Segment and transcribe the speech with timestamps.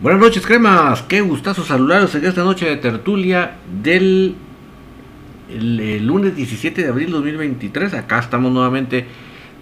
[0.00, 1.02] Buenas noches, cremas.
[1.02, 4.34] Qué gustazo saludarlos en esta noche de tertulia del
[5.48, 7.94] el, el lunes 17 de abril 2023.
[7.94, 9.06] Acá estamos nuevamente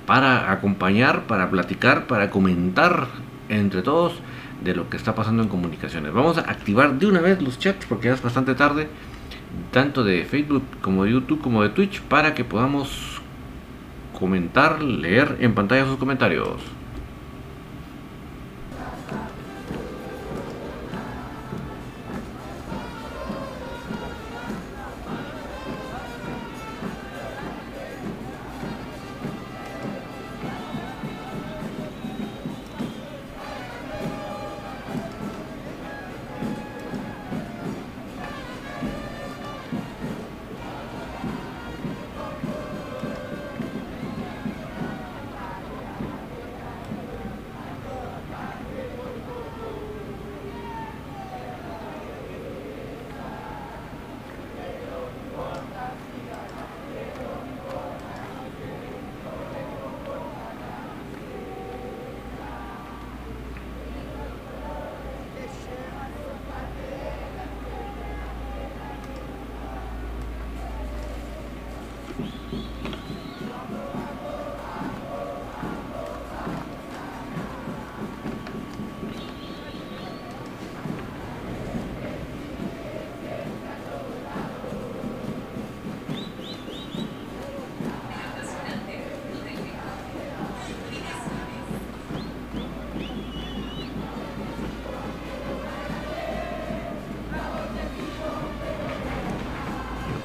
[0.07, 3.09] para acompañar, para platicar, para comentar
[3.51, 4.15] entre todos
[4.65, 6.15] de lo que está pasando en comunicaciones.
[6.15, 8.89] Vamos a activar de una vez los chats porque ya es bastante tarde,
[9.71, 13.21] tanto de Facebook como de YouTube como de Twitch, para que podamos
[14.19, 16.82] comentar, leer en pantalla sus comentarios.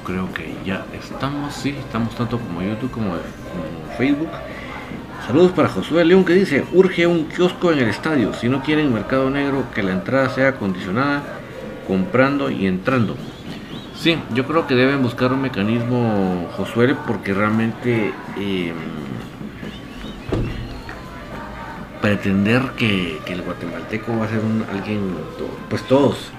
[0.08, 3.12] Creo que ya estamos, sí, estamos tanto como YouTube como,
[3.98, 4.30] Facebook.
[5.26, 8.94] Saludos para Josué León que dice, urge un kiosco en el estadio, si no quieren
[8.94, 11.22] mercado negro, que la entrada sea acondicionada,
[11.86, 13.16] comprando y entrando.
[13.96, 18.72] Sí, yo creo que deben buscar un mecanismo, Josué, porque realmente eh,
[22.00, 25.16] pretender que, que, el guatemalteco va a ser un, alguien,
[25.68, 26.30] pues todos,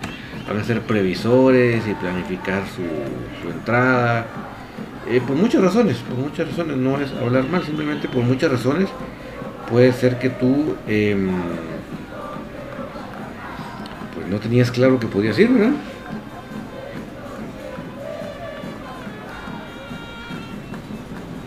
[0.50, 2.82] van a ser previsores y planificar su,
[3.42, 4.26] su entrada.
[5.08, 8.90] Eh, por muchas razones, por muchas razones, no es hablar mal, simplemente por muchas razones
[9.70, 11.16] puede ser que tú eh,
[14.16, 15.72] pues no tenías claro que podías ir, ¿verdad?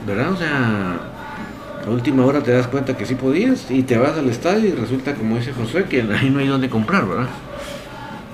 [0.07, 0.33] ¿Verdad?
[0.33, 1.01] O sea,
[1.85, 4.73] a última hora te das cuenta que sí podías y te vas al estadio y
[4.73, 7.29] resulta, como dice Josué, que ahí no hay donde comprar, ¿verdad?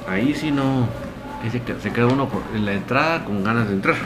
[0.08, 0.88] Ahí sí no
[1.50, 3.96] se, queda uno en la entrada con ganas de entrar.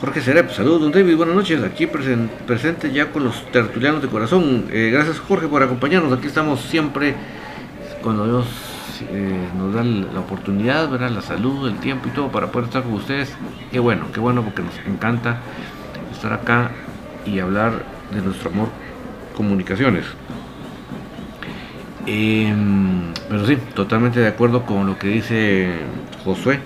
[0.00, 4.08] Jorge Serep, saludos don David, buenas noches, aquí presen, presente ya con los tertulianos de
[4.08, 4.66] corazón.
[4.70, 7.14] Eh, gracias Jorge por acompañarnos, aquí estamos siempre
[8.00, 8.46] cuando Dios
[9.10, 11.10] eh, nos da la oportunidad, ¿verdad?
[11.10, 13.34] la salud, el tiempo y todo para poder estar con ustedes.
[13.72, 15.40] Qué bueno, qué bueno porque nos encanta
[16.12, 16.70] estar acá
[17.26, 17.82] y hablar
[18.12, 18.68] de nuestro amor
[19.36, 20.04] comunicaciones.
[22.10, 22.54] Eh,
[23.28, 25.68] pero sí, totalmente de acuerdo con lo que dice
[26.24, 26.58] Josué,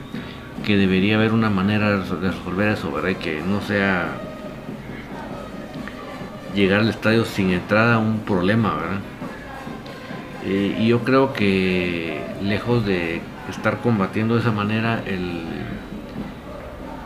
[0.64, 3.18] que debería haber una manera de resolver eso, ¿verdad?
[3.18, 4.12] Que no sea
[6.54, 9.00] llegar al estadio sin entrada un problema, ¿verdad?
[10.44, 15.42] Eh, y yo creo que lejos de estar combatiendo de esa manera el,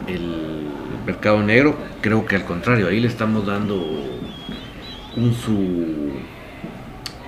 [0.09, 0.69] el
[1.07, 3.83] mercado negro, creo que al contrario, ahí le estamos dando
[5.17, 6.36] un su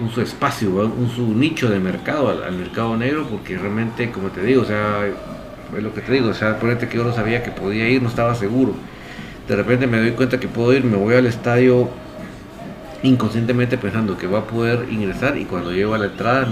[0.00, 4.42] un su espacio, un su nicho de mercado al, mercado negro, porque realmente, como te
[4.42, 5.06] digo, o sea,
[5.76, 8.02] es lo que te digo, o sea, ponete que yo no sabía que podía ir,
[8.02, 8.74] no estaba seguro.
[9.48, 11.88] De repente me doy cuenta que puedo ir, me voy al estadio
[13.02, 16.48] inconscientemente pensando que va a poder ingresar y cuando llego a la entrada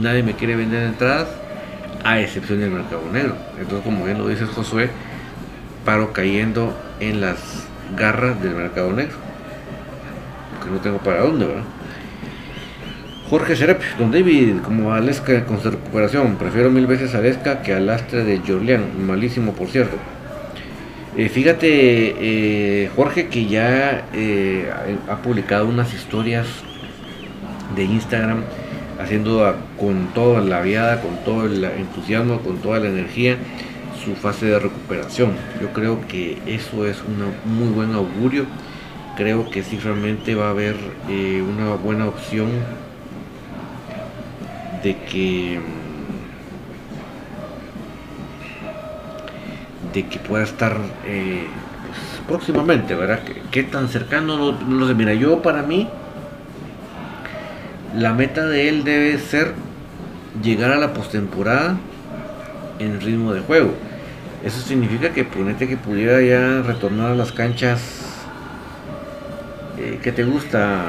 [0.00, 1.28] nadie me quiere vender entradas
[2.04, 3.34] a excepción del mercado negro.
[3.58, 4.90] Entonces, como bien lo dice Josué,
[5.84, 7.66] paro cayendo en las
[7.96, 9.16] garras del mercado negro.
[10.54, 11.64] Porque no tengo para dónde, ¿verdad?
[13.30, 17.84] Jorge Serep, don David, como Aleska con su recuperación, prefiero mil veces a que al
[17.84, 19.96] lastre de Jorlian, malísimo por cierto.
[21.14, 24.70] Eh, fíjate, eh, Jorge, que ya eh,
[25.10, 26.46] ha publicado unas historias
[27.76, 28.44] de Instagram
[28.98, 33.36] haciendo con toda la viada, con todo el entusiasmo, con toda la energía
[34.02, 35.32] su fase de recuperación.
[35.60, 37.18] Yo creo que eso es un
[37.58, 38.46] muy buen augurio.
[39.18, 40.76] Creo que sí realmente va a haber
[41.06, 42.48] una buena opción
[44.82, 45.60] de que
[49.92, 50.76] de que pueda estar
[51.06, 51.46] eh,
[51.86, 53.20] pues, próximamente, ¿verdad?
[53.50, 54.52] ¿Qué, tan cercano?
[54.52, 54.94] No, lo sé.
[54.94, 55.88] Mira, yo para mí,
[57.96, 59.54] la meta de él debe ser
[60.42, 61.78] llegar a la postemporada
[62.78, 63.72] en ritmo de juego.
[64.44, 67.80] Eso significa que ponete que pudiera ya retornar a las canchas
[69.78, 70.84] eh, que te gusta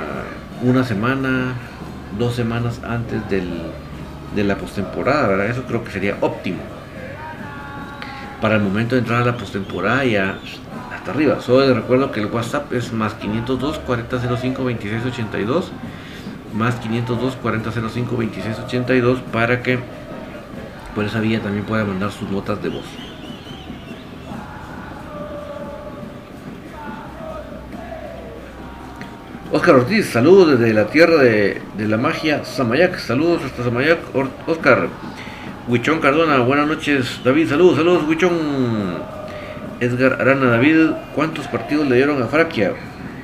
[0.61, 1.55] una semana,
[2.17, 3.49] dos semanas antes del,
[4.35, 5.47] de la postemporada, ¿verdad?
[5.47, 6.59] Eso creo que sería óptimo
[8.41, 10.37] para el momento de entrar a la postemporada ya
[10.93, 11.41] hasta arriba.
[11.41, 15.71] Solo les recuerdo que el WhatsApp es más 502 4005 2682
[16.53, 19.79] más 502 4005 2682 para que
[20.95, 22.85] por esa vía también pueda mandar sus notas de voz.
[29.51, 32.99] Oscar Ortiz, saludos desde la tierra de, la magia Samayac.
[32.99, 33.97] Saludos hasta Samayac,
[34.45, 34.89] Oscar.
[35.67, 37.19] Huichón Cardona, buenas noches.
[37.23, 38.29] David, saludos, saludos, Huichón.
[39.79, 42.73] Edgar Arana, David, ¿cuántos partidos le dieron a Fraquia?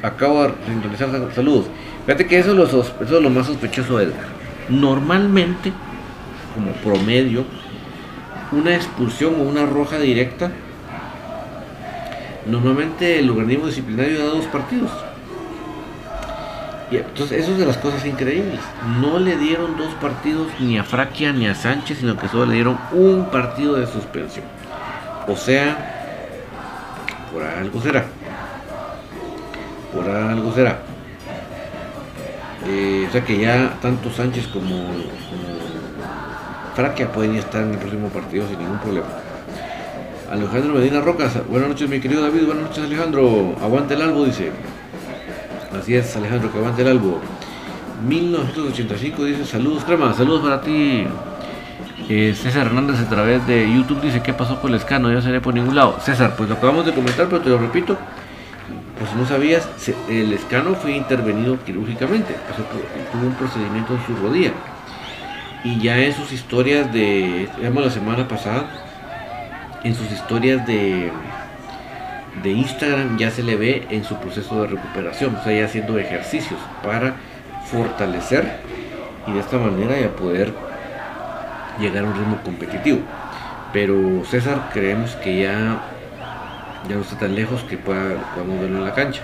[0.01, 1.67] Acabo de sintonizar, saludos.
[2.07, 4.25] Fíjate que eso es, lo, eso es lo más sospechoso, Edgar.
[4.67, 5.71] Normalmente,
[6.55, 7.45] como promedio,
[8.51, 10.51] una expulsión o una roja directa,
[12.47, 14.89] normalmente el organismo disciplinario da dos partidos
[16.91, 18.59] entonces, eso es de las cosas increíbles.
[19.01, 22.55] No le dieron dos partidos ni a Fraquia ni a Sánchez, sino que solo le
[22.55, 24.45] dieron un partido de suspensión.
[25.27, 25.95] O sea,
[27.33, 28.05] por algo será.
[29.93, 30.79] Por algo será.
[32.67, 34.87] Eh, o sea que ya tanto Sánchez como,
[36.75, 39.07] Fraquia pueden estar en el próximo partido sin ningún problema.
[40.31, 44.51] Alejandro Medina Rocas, buenas noches mi querido David, buenas noches Alejandro, aguante el albo, dice.
[45.79, 47.19] Así es, Alejandro, que avance el albo.
[48.07, 51.05] 1985 dice, saludos crema, saludos para ti.
[52.07, 55.11] Eh, César Hernández a través de YouTube dice, ¿qué pasó con el escano?
[55.11, 55.97] Ya se ve por ningún lado.
[56.01, 57.97] César, pues lo acabamos de comentar, pero te lo repito.
[58.99, 59.67] Pues no sabías,
[60.09, 62.33] el escano fue intervenido quirúrgicamente,
[63.11, 64.51] tuvo un procedimiento en su rodilla.
[65.65, 68.69] Y ya en sus historias de, digamos la semana pasada,
[69.83, 71.11] en sus historias de
[72.43, 75.97] de Instagram ya se le ve en su proceso de recuperación, o sea, ya haciendo
[75.97, 77.15] ejercicios para
[77.65, 78.45] fortalecer
[79.27, 80.53] y de esta manera ya poder
[81.79, 82.99] llegar a un ritmo competitivo.
[83.73, 85.81] Pero César creemos que ya,
[86.87, 89.21] ya no está tan lejos que pueda, podamos verlo en la cancha.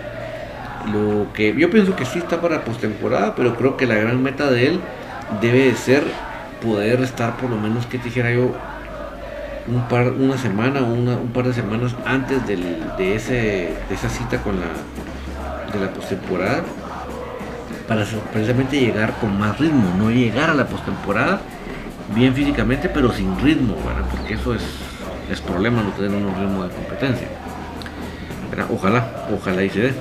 [0.91, 4.49] Lo que yo pienso que sí está para postemporada, pero creo que la gran meta
[4.49, 4.79] de él
[5.39, 6.03] debe de ser
[6.61, 8.55] poder estar por lo menos que dijera yo
[9.67, 14.41] un par, una semana o un par de semanas antes de, ese, de esa cita
[14.41, 14.67] con la,
[15.71, 16.63] de la postemporada
[17.87, 21.41] para precisamente llegar con más ritmo, no llegar a la postemporada
[22.15, 23.75] bien físicamente pero sin ritmo,
[24.09, 24.63] porque eso es,
[25.29, 27.27] es problema no tener un ritmo de competencia.
[28.69, 29.93] Ojalá, ojalá y se dé.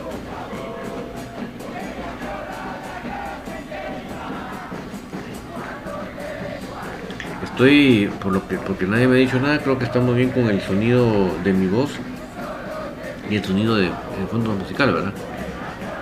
[7.60, 10.48] Estoy, por lo que, porque nadie me ha dicho nada, creo que estamos bien con
[10.48, 11.90] el sonido de mi voz
[13.28, 13.90] y el sonido de,
[14.30, 15.12] fondo musical, ¿verdad?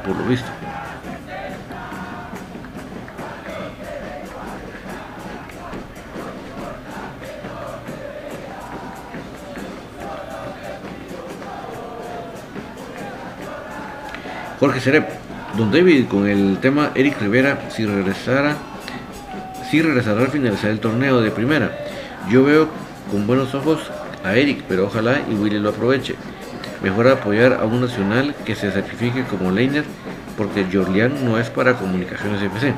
[0.06, 0.46] Por lo visto.
[14.60, 15.08] Jorge Serep,
[15.56, 18.56] Don David, con el tema Eric Rivera, si regresara
[19.70, 21.70] sí regresará al finalizar el torneo de primera.
[22.30, 22.68] Yo veo
[23.10, 23.80] con buenos ojos
[24.24, 26.14] a Eric, pero ojalá y Willy lo aproveche.
[26.82, 29.84] Mejor apoyar a un nacional que se sacrifique como Leiner,
[30.36, 32.72] porque Jorlian no es para comunicaciones FC.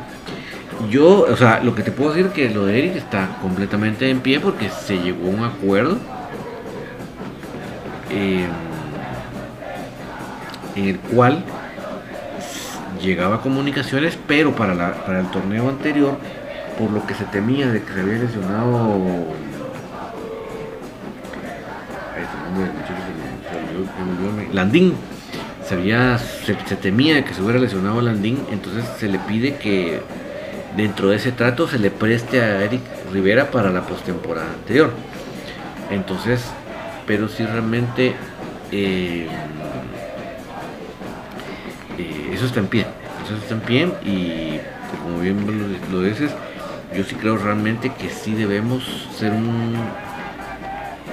[0.88, 4.20] Yo, o sea, lo que te puedo decir que lo de Eric está completamente en
[4.20, 5.98] pie porque se llegó a un acuerdo
[8.10, 8.46] eh,
[10.74, 11.44] en el cual
[13.02, 16.16] llegaba comunicaciones, pero para, para el torneo anterior
[16.78, 18.98] por lo que se temía de que se había lesionado
[24.52, 24.94] Landín
[25.66, 30.00] se, había, se, temía de que se hubiera lesionado Landín entonces se le pide que
[30.76, 34.92] dentro de ese trato se le preste a Eric Rivera para la postemporada anterior
[35.90, 36.44] entonces
[37.06, 38.14] pero si realmente
[38.72, 39.26] eh,
[41.98, 42.86] eh, eso está en pie.
[43.24, 46.30] Eso está en pie y pues, como bien lo, dices,
[46.96, 49.76] yo sí creo realmente que sí debemos ser un,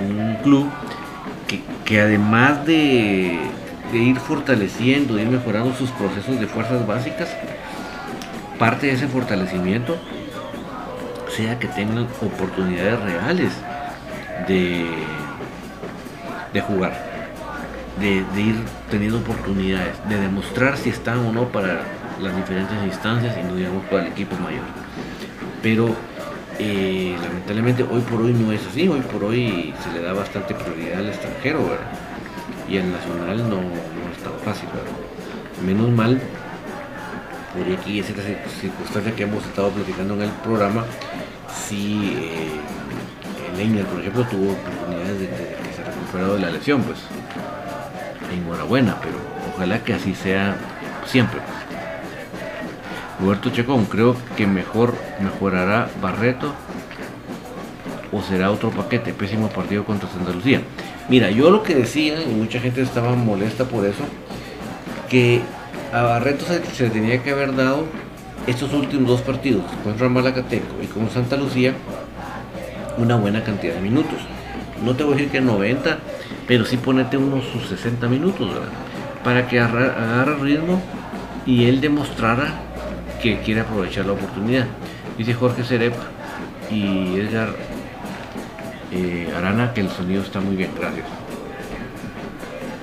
[0.09, 0.69] un club
[1.85, 3.39] que, además de,
[3.91, 7.29] de, ir fortaleciendo, de ir mejorando sus procesos de fuerzas básicas,
[8.59, 9.97] parte de ese fortalecimiento
[11.29, 13.53] sea que tengan oportunidades reales
[14.47, 14.85] de,
[16.51, 16.93] de jugar,
[17.99, 18.55] de, ir
[18.89, 21.81] teniendo oportunidades, de demostrar si están o no para
[22.21, 24.86] las diferentes instancias y no digamos para el equipo mayor.
[25.61, 25.95] Pero
[26.59, 30.53] eh, lamentablemente hoy por hoy no es así, hoy por hoy se le da bastante
[30.53, 31.77] prioridad al extranjero
[32.69, 34.69] y al nacional no, no es tan fácil.
[35.65, 36.21] Menos mal,
[37.53, 38.07] por aquí es
[38.61, 40.85] circunstancia que hemos estado platicando en el programa,
[41.67, 46.99] si eh, Leiner, por ejemplo, tuvo oportunidades de, que se recuperado de la lesión, pues
[48.31, 49.15] enhorabuena, pero
[49.53, 50.55] ojalá que así sea
[51.05, 51.39] siempre.
[51.39, 51.66] Pues.
[53.19, 56.53] Roberto Chacón, creo que mejor mejorará Barreto
[58.11, 60.61] o será otro paquete, pésimo partido contra Santa Lucía.
[61.09, 64.03] Mira, yo lo que decía, y mucha gente estaba molesta por eso,
[65.09, 65.41] que
[65.93, 67.85] a Barreto se, le tenía que haber dado
[68.45, 71.73] estos últimos dos partidos, contra Malacateco y con Santa Lucía,
[72.97, 74.19] una buena cantidad de minutos.
[74.83, 75.97] No te voy a decir que 90,
[76.47, 78.49] pero sí ponete unos sus 60 minutos,
[79.23, 80.81] Para que agarre ritmo
[81.45, 82.66] y él demostrara
[83.21, 84.65] que quiere aprovechar la oportunidad.
[85.17, 85.93] Dice Jorge Cerep
[86.71, 87.49] y Edgar
[88.91, 91.05] eh, Arana que el sonido está muy bien, gracias.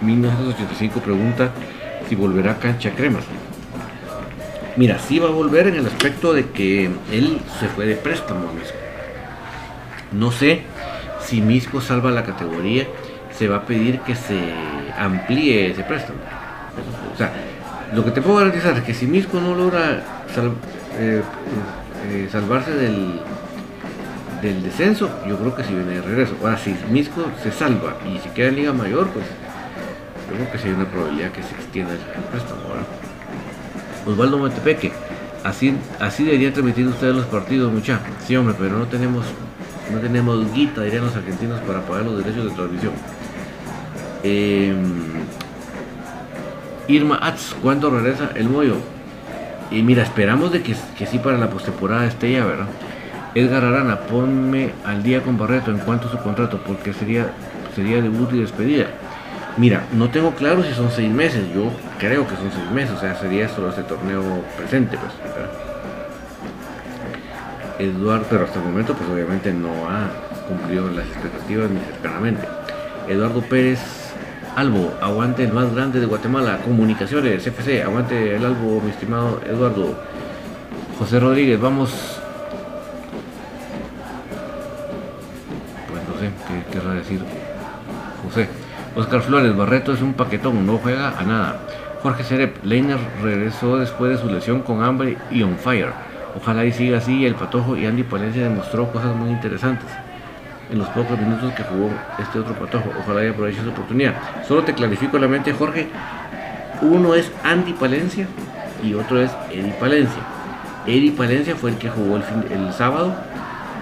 [0.00, 1.50] 1985 pregunta
[2.08, 3.24] si volverá a cancha cremas.
[4.76, 8.52] Mira, sí va a volver en el aspecto de que él se fue de préstamo
[8.52, 8.76] Misco.
[10.12, 10.62] No sé
[11.20, 12.86] si Misco salva la categoría,
[13.30, 14.52] se va a pedir que se
[14.98, 16.18] amplíe ese préstamo.
[17.12, 17.32] O sea,
[17.94, 20.02] lo que te puedo garantizar es que si Misco no logra
[20.98, 21.22] eh,
[22.10, 23.20] eh, salvarse del,
[24.42, 26.34] del descenso, yo creo que si viene de regreso.
[26.42, 29.24] Ahora, si Misco se salva y si queda en Liga Mayor, pues
[30.28, 31.98] yo creo que sí hay una probabilidad que se extienda el
[32.30, 32.60] préstamo.
[34.06, 34.92] Osvaldo Montepeque,
[35.44, 38.00] así, así deberían transmitir ustedes los partidos, mucha.
[38.26, 39.24] Sí, hombre, pero no tenemos,
[39.92, 42.92] no tenemos guita, dirían los argentinos, para pagar los derechos de transmisión.
[44.22, 45.23] Em,
[46.88, 48.76] Irma Atz, ¿cuándo regresa el Moyo?
[49.70, 52.66] Y mira, esperamos de que, que sí para la postemporada esté ya, ¿verdad?
[53.34, 57.28] Edgar Arana, ponme al día con Barreto en cuanto a su contrato, porque sería,
[57.74, 58.86] sería debut y despedida.
[59.56, 63.00] Mira, no tengo claro si son seis meses, yo creo que son seis meses, o
[63.00, 64.22] sea, sería solo este torneo
[64.56, 65.12] presente, pues.
[67.78, 70.10] Eduardo, pero hasta el momento, pues obviamente no ha
[70.46, 72.46] cumplido las expectativas ni cercanamente.
[73.08, 73.80] Eduardo Pérez
[74.56, 79.96] Albo, aguante el más grande de Guatemala, comunicaciones, FC, aguante el Albo, mi estimado Eduardo.
[80.96, 81.90] José Rodríguez, vamos.
[85.90, 87.20] Pues no sé qué querrá decir
[88.24, 88.48] José.
[88.94, 91.58] Oscar Flores, Barreto es un paquetón, no juega a nada.
[92.04, 95.92] Jorge Cerep, Leiner regresó después de su lesión con hambre y on fire.
[96.36, 99.88] Ojalá y siga así, el Patojo y Andy Palencia demostró cosas muy interesantes
[100.70, 102.90] en los pocos minutos que jugó este otro patojo.
[103.00, 104.14] Ojalá y aproveche su oportunidad.
[104.46, 105.88] Solo te clarifico la mente, Jorge.
[106.82, 108.26] Uno es Andy Palencia
[108.82, 110.22] y otro es Eddie Palencia.
[110.86, 113.14] Eddie Palencia fue el que jugó el, el sábado.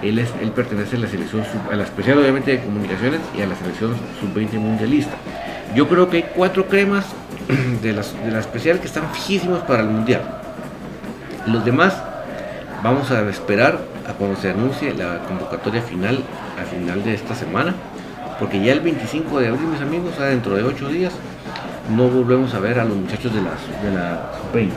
[0.01, 3.47] Él, es, él pertenece a la selección, a la especial obviamente de comunicaciones y a
[3.47, 5.13] la selección sub-20 mundialista.
[5.75, 7.05] Yo creo que hay cuatro cremas
[7.81, 10.21] de, las, de la especial que están fijísimos para el mundial.
[11.47, 12.01] Los demás
[12.83, 16.23] vamos a esperar a cuando se anuncie la convocatoria final
[16.57, 17.73] al final de esta semana,
[18.39, 21.13] porque ya el 25 de abril, mis amigos, dentro de 8 días,
[21.95, 23.51] no volvemos a ver a los muchachos de la,
[23.83, 24.75] de la 20.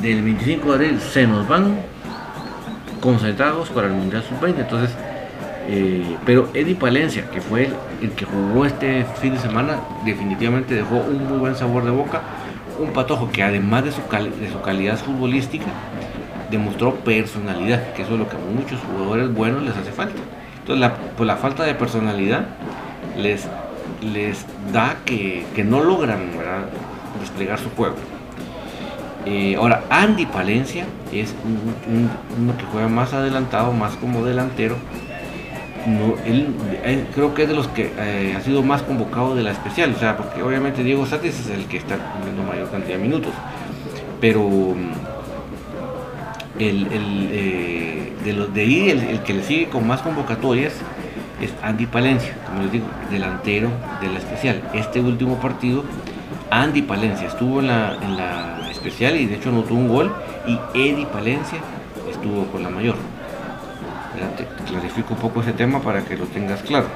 [0.00, 1.78] Del 25 de abril se nos van
[3.00, 4.60] concentrados para el Mundial Sub-20.
[4.60, 4.96] Entonces,
[5.68, 10.96] eh, pero Eddie Palencia, que fue el, que jugó este fin de semana, definitivamente dejó
[10.96, 12.22] un muy buen sabor de boca.
[12.78, 15.66] Un patojo que además de su, de su calidad futbolística,
[16.50, 20.20] demostró personalidad, que eso es lo que a muchos jugadores buenos les hace falta.
[20.60, 22.46] Entonces, la, pues la falta de personalidad
[23.16, 23.46] les,
[24.12, 26.20] les da que, no logran
[27.20, 27.96] desplegar su juego.
[29.26, 31.34] Eh, ahora, Andy Palencia es
[32.38, 34.76] uno que juega más adelantado, más como delantero,
[35.86, 36.54] no, él,
[37.14, 39.98] creo que es de los que eh, ha sido más convocado de la especial, o
[39.98, 43.32] sea, porque obviamente Diego Sánchez es el que está cumpliendo mayor cantidad de minutos,
[44.20, 44.74] pero
[46.58, 50.74] el, eh, de los de ahí, el, que le sigue con más convocatorias
[51.40, 53.68] es Andy Palencia, como les digo, delantero
[54.00, 54.62] de la especial.
[54.72, 55.84] Este último partido,
[56.50, 60.14] Andy Palencia estuvo en la, en la especial y de hecho anotó un gol
[60.46, 61.58] y Eddie Palencia
[62.10, 62.96] estuvo con la mayor.
[64.14, 66.86] Te clarifico un poco ese tema para que lo tengas claro.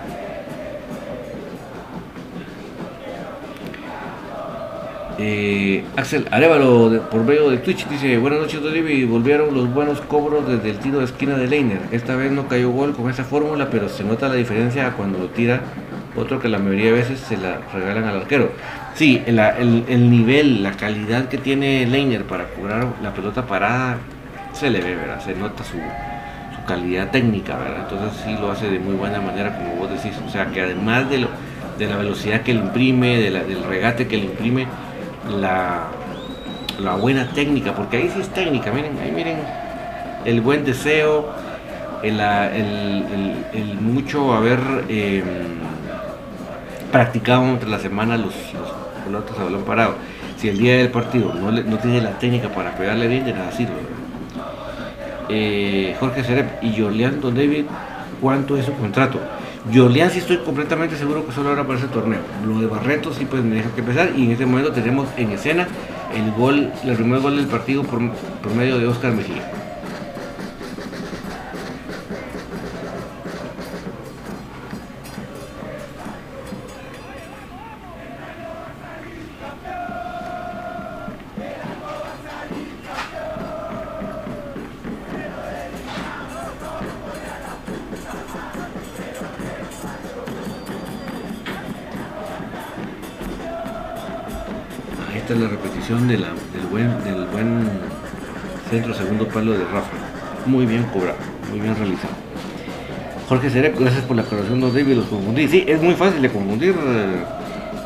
[5.21, 10.47] Eh, Axel Arevalo por medio de Twitch dice Buenas noches y volvieron los buenos cobros
[10.47, 13.69] desde el tiro de esquina de Leiner Esta vez no cayó gol con esa fórmula
[13.69, 15.61] Pero se nota la diferencia cuando lo tira
[16.15, 18.53] Otro que la mayoría de veces se la regalan al arquero
[18.95, 23.99] Sí, el, nivel, la calidad que tiene Leiner para cobrar la pelota parada
[24.53, 25.21] Se le ve, ¿verdad?
[25.21, 25.79] Se nota su,
[26.69, 27.89] calidad técnica, ¿verdad?
[27.91, 31.09] Entonces sí lo hace de muy buena manera como vos decís O sea que además
[31.11, 31.29] de, lo,
[31.79, 34.67] de la velocidad que le imprime, del regate que le imprime
[35.41, 35.89] la,
[36.79, 39.39] la buena técnica, porque ahí sí es técnica, miren, ahí miren
[40.25, 41.29] el buen deseo,
[42.03, 42.15] el,
[43.81, 45.23] mucho haber eh,
[46.93, 48.71] practicado entre la semana los, los
[49.05, 49.95] pelotas a balón parado.
[50.37, 53.98] Si el día del partido no, tiene la técnica para pegarle bien, de nada sirve.
[55.29, 57.65] Eh, Jorge Cerep y Jorlean Don David,
[58.21, 59.19] ¿cuánto es su contrato?
[59.75, 62.21] Jorleán sí estoy completamente seguro que solo ahora para ese torneo.
[62.47, 65.31] Lo de Barreto sí pues me deja que empezar y en este momento tenemos en
[65.31, 65.69] escena
[66.15, 69.58] el gol, el primer gol del partido por, por medio de Oscar Mejía.
[99.53, 99.97] De Rafa.
[100.47, 101.19] Muy bien cobrado,
[101.51, 102.15] muy bien realizado.
[103.29, 105.49] Jorge Cerep, gracias por la aclaración, no David, los confundí.
[105.49, 107.25] Sí, es muy fácil de confundir, eh,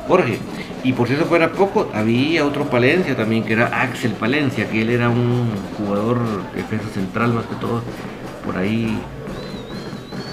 [0.06, 0.38] Jorge.
[0.84, 4.82] Y por si eso fuera poco, había otro Palencia también, que era Axel Palencia, que
[4.82, 6.20] él era un jugador
[6.54, 7.82] defensa central más que todo.
[8.44, 8.98] Por ahí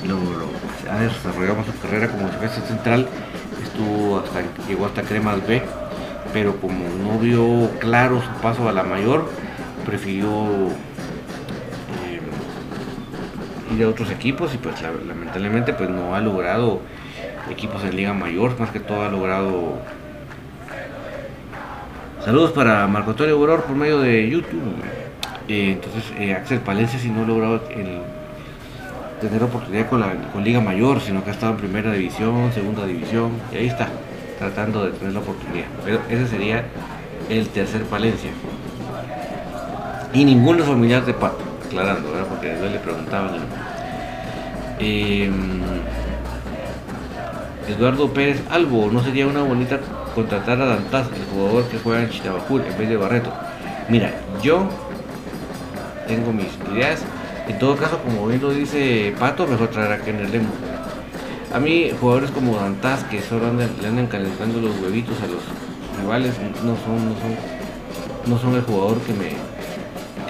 [0.08, 0.18] lo,
[0.92, 3.08] ha desarrollado su carrera como defensa central.
[3.64, 5.62] Estuvo hasta, llegó hasta Cremas B
[6.34, 9.30] pero como no vio claro su paso a la mayor,
[9.86, 10.30] prefirió
[13.82, 16.82] a otros equipos y pues lamentablemente pues no ha logrado
[17.50, 19.80] equipos en Liga Mayor, más que todo ha logrado
[22.26, 24.62] saludos para Marco Antonio Auror por medio de YouTube.
[25.48, 27.62] Eh, entonces eh, Axel Palencia si no ha logrado
[29.22, 32.86] tener oportunidad con, la, con Liga Mayor, sino que ha estado en primera división, segunda
[32.86, 33.88] división, y ahí está
[34.38, 35.66] tratando de tener la oportunidad.
[35.84, 36.64] Pero ese sería
[37.30, 38.32] el tercer Palencia.
[40.14, 42.28] Y ninguno es familiar de Pato, aclarando, ¿verdad?
[42.28, 43.36] porque después le preguntaban.
[44.80, 45.62] Em,
[47.68, 49.80] Eduardo Pérez Albo, ¿no sería una bonita
[50.16, 53.32] contratar a Dantas, el jugador que juega en Chitabajul, en vez de Barreto?
[53.88, 54.68] Mira, yo
[56.08, 57.02] tengo mis ideas.
[57.48, 60.50] En todo caso, como bien lo dice Pato, mejor traer a Kenner Lemo.
[61.54, 65.42] A mí, jugadores como Dantas, que solo le andan calentando los huevitos a los
[66.02, 67.36] rivales, no son, no son,
[68.28, 69.59] no son el jugador que me,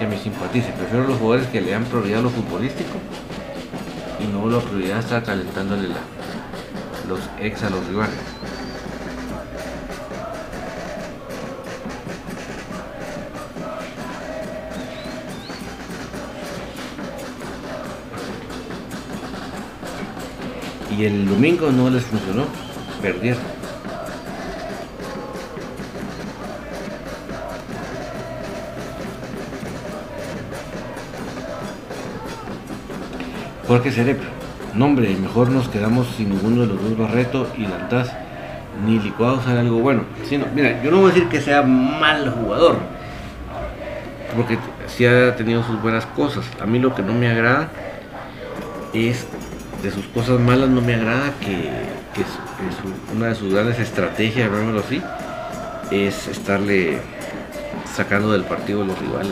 [0.00, 0.72] que me simpatice.
[0.72, 2.98] Prefiero los jugadores que le dan prioridad a lo futbolístico
[4.18, 6.00] y no la prioridad estar calentándole la,
[7.06, 8.14] los ex a los rivales.
[20.98, 22.44] y el domingo no les funcionó,
[23.00, 23.59] perdieron.
[33.70, 34.18] Jorge Cerep,
[34.74, 38.10] nombre, mejor nos quedamos sin ninguno de los dos Barreto y Lantaz,
[38.84, 40.02] ni licuados sale algo bueno.
[40.28, 42.78] Sino, mira, yo no voy a decir que sea mal jugador,
[44.34, 46.44] porque sí ha tenido sus buenas cosas.
[46.60, 47.68] A mí lo que no me agrada
[48.92, 49.28] es
[49.84, 51.70] de sus cosas malas no me agrada que,
[53.16, 55.00] una de sus grandes estrategias, llamémoslo así,
[55.92, 56.98] es estarle
[57.94, 59.30] sacando del partido a los rivales.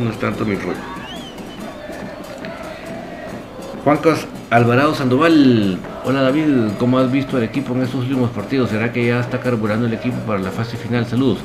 [0.00, 1.01] No, es tanto mi rollo.
[3.84, 8.70] Juancas Alvarado Sandoval, hola David, ¿cómo has visto el equipo en estos últimos partidos?
[8.70, 11.04] ¿Será que ya está carburando el equipo para la fase final?
[11.06, 11.38] Saludos.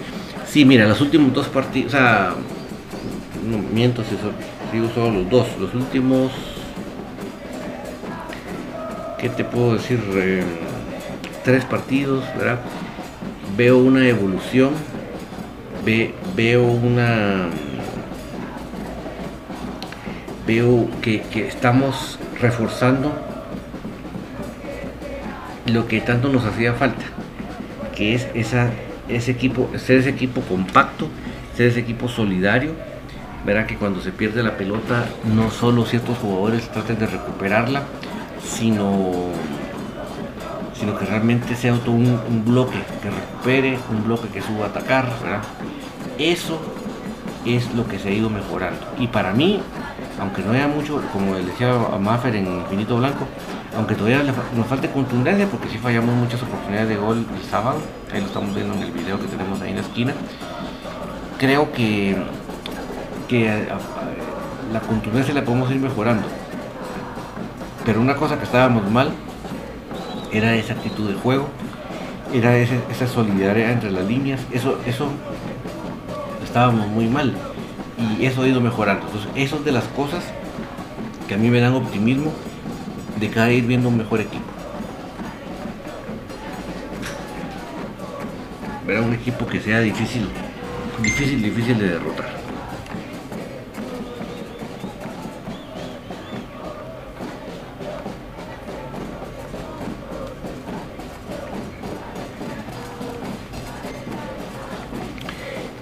[0.46, 2.34] Sí, mira, los últimos dos partidos, o sea,
[3.44, 4.34] no miento si son
[4.72, 6.32] digo solo los dos, los últimos,
[9.18, 10.00] ¿qué te puedo decir?
[10.14, 10.44] Eh,
[11.44, 12.60] tres partidos, ¿verdad?
[13.58, 14.72] Veo una evolución
[16.36, 17.48] veo una
[20.46, 23.12] veo que, estamos reforzando
[25.66, 27.06] lo que tanto nos hacía falta,
[27.96, 31.10] que es ese equipo, ser ese equipo compacto,
[31.56, 32.74] ser ese equipo solidario.
[33.46, 37.84] Verá que cuando se pierde la pelota, no solo ciertos jugadores traten de recuperarla,
[38.44, 39.30] sino,
[40.74, 45.10] sino que realmente sea todo un, bloque que recupere, un bloque que suba a atacar.
[46.18, 46.60] Eso
[47.46, 48.86] es lo que se ha ido mejorando.
[49.00, 49.62] Y para mí,
[50.20, 53.26] aunque no haya mucho, como decía Maffer en Infinito Blanco,
[53.76, 57.80] aunque todavía nos falte contundencia, porque si fallamos muchas oportunidades de gol el sábado,
[58.12, 60.14] ahí lo estamos viendo en el video que tenemos ahí en la esquina,
[61.38, 62.18] creo que,
[63.28, 63.68] que
[64.74, 66.28] la contundencia la podemos ir mejorando.
[67.86, 69.12] Pero una cosa que estábamos mal
[70.32, 71.48] era esa actitud de juego,
[72.34, 75.10] era esa solidaridad entre las líneas, eso, eso
[76.44, 77.34] estábamos muy mal
[77.98, 79.06] y eso ha ido mejorando.
[79.08, 80.24] Entonces, eso es de las cosas
[81.28, 82.32] que a mí me dan optimismo
[83.20, 84.46] de cada ir viendo un mejor equipo.
[88.86, 90.30] Ver a un equipo que sea difícil,
[91.02, 92.38] difícil, difícil de derrotar.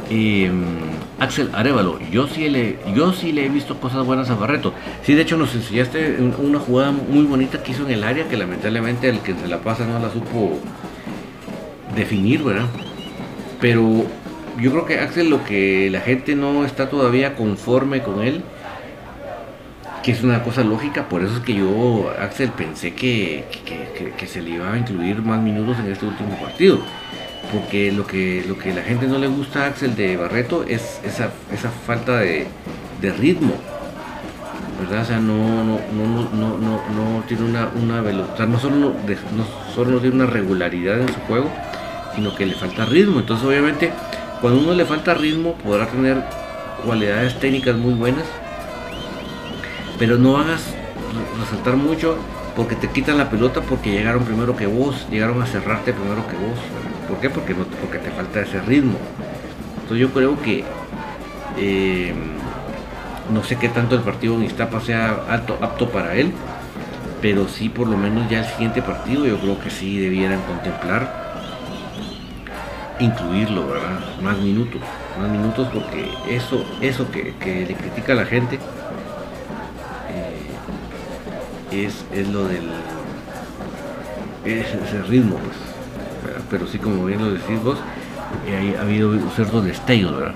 [0.09, 0.47] Y
[1.19, 4.73] Axel Arevalo, yo sí, le, yo sí le he visto cosas buenas a Barreto.
[5.03, 8.35] Sí, de hecho nos enseñaste una jugada muy bonita que hizo en el área, que
[8.35, 10.59] lamentablemente el que se la pasa no la supo
[11.95, 12.65] definir, ¿verdad?
[13.61, 14.05] Pero
[14.59, 18.43] yo creo que Axel lo que la gente no está todavía conforme con él,
[20.03, 23.45] que es una cosa lógica, por eso es que yo, Axel, pensé que,
[24.17, 26.79] que se le iba a incluir más minutos en este último partido
[27.51, 30.99] porque lo que, lo que la gente no le gusta a Axel de Barreto es
[31.03, 32.47] esa, esa falta de,
[33.19, 33.53] ritmo.
[34.81, 35.03] ¿verdad?
[35.03, 35.79] O sea, no, no,
[36.33, 38.93] no, no, tiene una, una velocidad, no solo,
[39.35, 41.49] no solo tiene una regularidad en su juego,
[42.15, 43.19] sino que le falta ritmo.
[43.19, 43.91] Entonces, obviamente,
[44.41, 46.23] cuando uno le falta ritmo, podrá tener
[46.83, 48.25] cualidades técnicas muy buenas,
[49.97, 50.73] pero no hagas
[51.39, 52.17] resaltar mucho
[52.55, 56.35] porque te quitan la pelota porque llegaron primero que vos, llegaron a cerrarte primero que
[56.35, 56.59] vos.
[57.07, 57.29] ¿Por qué?
[57.29, 58.97] Porque, no, porque te falta ese ritmo.
[59.75, 60.63] Entonces yo creo que
[61.57, 62.13] eh,
[63.31, 65.25] no sé qué tanto el partido en Iztapa sea
[65.61, 66.31] apto para él,
[67.21, 71.25] pero sí por lo menos ya el siguiente partido yo creo que sí debieran contemplar
[72.99, 73.99] incluirlo, ¿verdad?
[74.21, 74.81] Más minutos,
[75.19, 77.33] más minutos porque eso, eso que,
[77.67, 78.59] le critica a la gente
[81.83, 82.69] es, es, lo del
[84.45, 85.75] es ese ritmo, pues
[86.49, 87.77] pero sí, como bien lo decís vos,
[88.47, 90.35] eh, ha habido ciertos destellos, ¿verdad?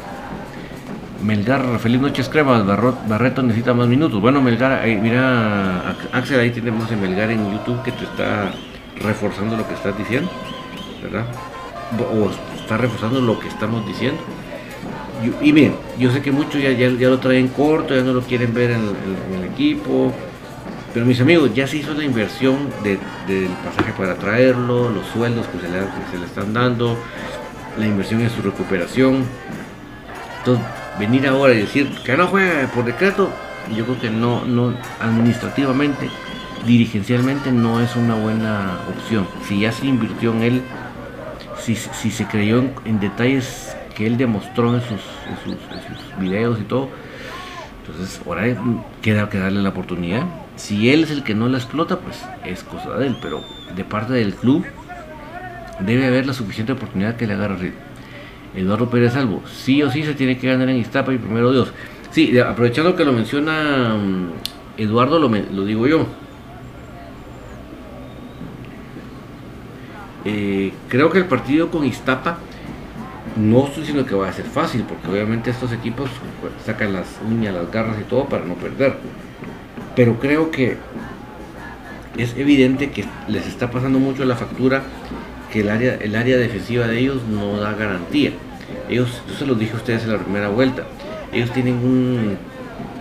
[1.23, 4.21] Melgar, feliz noches cremas, Barreto necesita más minutos.
[4.21, 8.52] Bueno, Melgar, mira, Axel, ahí tenemos en Melgar en YouTube que te está
[9.02, 10.32] reforzando lo que estás diciendo,
[11.04, 11.25] ¿verdad?
[12.13, 12.30] O
[12.62, 14.21] está reforzando lo que estamos diciendo.
[15.41, 18.54] Y, bien, yo sé que muchos ya, ya, lo traen corto, ya no lo quieren
[18.54, 18.80] ver en
[19.38, 20.13] el equipo,
[20.93, 25.60] pero mis amigos, ya se hizo la inversión del pasaje para traerlo, los sueldos que
[25.60, 26.97] se, le, están dando,
[27.78, 29.23] la inversión en su recuperación.
[30.39, 30.65] Entonces,
[30.97, 33.30] venir ahora y decir que no juega por decreto,
[33.75, 36.10] yo creo que no, no administrativamente,
[36.65, 39.28] dirigencialmente no es una buena opción.
[39.47, 40.62] Si ya se invirtió en él,
[41.60, 46.89] si, se creyó en, detalles que él demostró en sus, en sus videos y todo,
[47.86, 48.43] entonces ahora
[49.04, 50.25] queda que darle la oportunidad
[50.60, 53.41] si él es el que no la explota, pues es cosa de él, pero
[53.76, 54.65] de parte del club
[55.80, 57.80] debe haber la suficiente oportunidad que le agarre ritmo.
[58.54, 61.72] Eduardo Pérez Salvo, sí o sí se tiene que ganar en Iztapa y primero Dios.
[62.12, 66.08] Sí, aprovechando que lo menciona mm, Eduardo, lo, digo yo.
[70.26, 72.39] Eh, creo que el partido con Iztapa
[73.38, 76.10] no estoy diciendo que va a ser fácil, porque obviamente estos equipos
[76.41, 78.98] pues, sacan las uñas, las garras y todo para no perder
[79.99, 80.77] pero creo que
[82.17, 84.81] es evidente que les está pasando mucho la factura
[85.51, 88.31] que el área, el área defensiva de ellos no da garantía.
[88.89, 90.85] Ellos, yo se los dije a ustedes en la primera vuelta,
[91.33, 92.38] ellos tienen un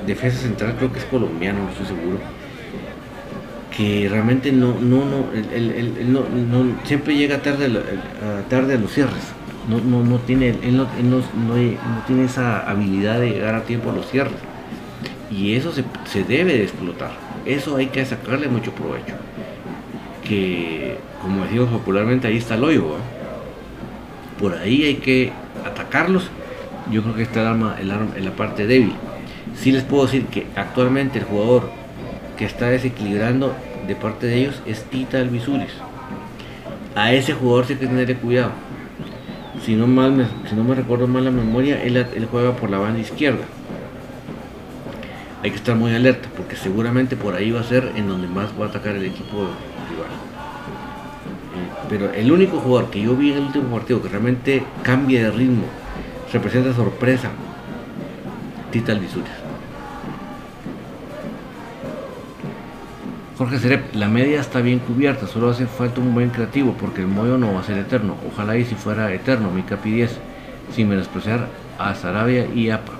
[0.08, 2.18] defensa central, creo que es colombiano, no estoy seguro,
[3.76, 7.70] que realmente no, no, no, no, siempre llega tarde,
[8.50, 9.22] tarde a los cierres.
[9.68, 13.94] No, no, no tiene, él no, no tiene esa habilidad de llegar a tiempo a
[13.94, 14.57] los cierres.
[15.30, 17.12] Y eso se, debe de explotar.
[17.44, 19.14] Eso hay que sacarle mucho provecho.
[20.24, 22.96] Que, como decimos popularmente, ahí está el hoyo.
[24.38, 25.32] Por ahí hay que
[25.64, 26.30] atacarlos,
[26.90, 28.94] yo creo que está el arma, el arma en la parte débil.
[29.56, 31.70] Sí les puedo decir que actualmente el jugador
[32.36, 33.54] que está desequilibrando
[33.86, 35.72] de parte de ellos es Tita Alvisuris.
[36.94, 38.52] A ese jugador sí hay que tenerle cuidado.
[39.64, 42.78] Si no, me, si no me recuerdo mal la memoria, él, él juega por la
[42.78, 43.44] banda izquierda.
[45.42, 48.48] Hay que estar muy alerta porque seguramente por ahí va a ser en donde más
[48.60, 49.48] va a atacar el equipo
[49.88, 50.10] rival.
[51.54, 55.22] Eh, pero el único jugador que yo vi en el último partido que realmente cambia
[55.24, 55.64] de ritmo,
[56.32, 57.30] representa sorpresa,
[58.72, 59.30] Tita Alvisuris.
[63.38, 67.06] Jorge Cerep, la media está bien cubierta, solo hace falta un buen creativo porque el
[67.06, 68.16] mollo no va a ser eterno.
[68.26, 70.18] Ojalá y si fuera eterno, mi capi 10,
[70.74, 71.46] sin menospreciar
[71.78, 72.97] a Sarabia y APA.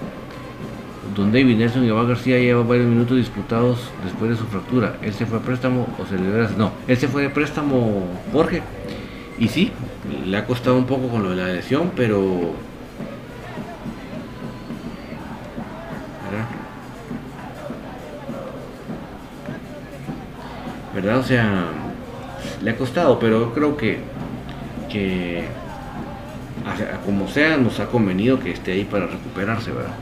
[1.19, 4.99] Don David Nelson y García lleva varios minutos disputados después de su fractura.
[5.03, 8.07] ¿Él se fue a préstamo o se le dio No, él se fue de préstamo,
[8.33, 8.63] Jorge.
[9.37, 9.73] Y sí,
[10.25, 12.53] le ha costado un poco con lo de la lesión, pero
[20.95, 21.19] ¿verdad?
[21.19, 21.65] O sea,
[22.63, 23.99] le ha costado, pero creo que,
[24.89, 25.43] que
[27.05, 29.95] como sea, nos ha convenido que esté ahí para recuperarse, ¿verdad?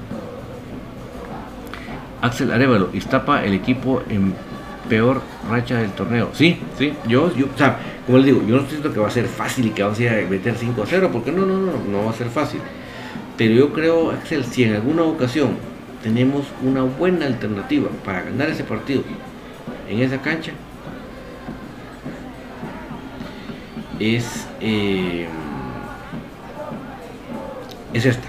[2.26, 4.34] Axel Arevalo, Iztapa el equipo en
[4.88, 6.30] peor racha del torneo.
[6.32, 9.10] Sí, sí, yo, yo, o sea, como les digo, yo no siento que va a
[9.10, 11.72] ser fácil y que vamos a ir meter 5 a 0, porque no, no, no,
[11.90, 12.60] no va a ser fácil.
[13.36, 15.56] Pero yo creo, Axel, si en alguna ocasión
[16.02, 19.02] tenemos una buena alternativa para ganar ese partido
[19.88, 20.52] en esa cancha,
[23.98, 25.26] es, eh,
[27.92, 28.28] es esta.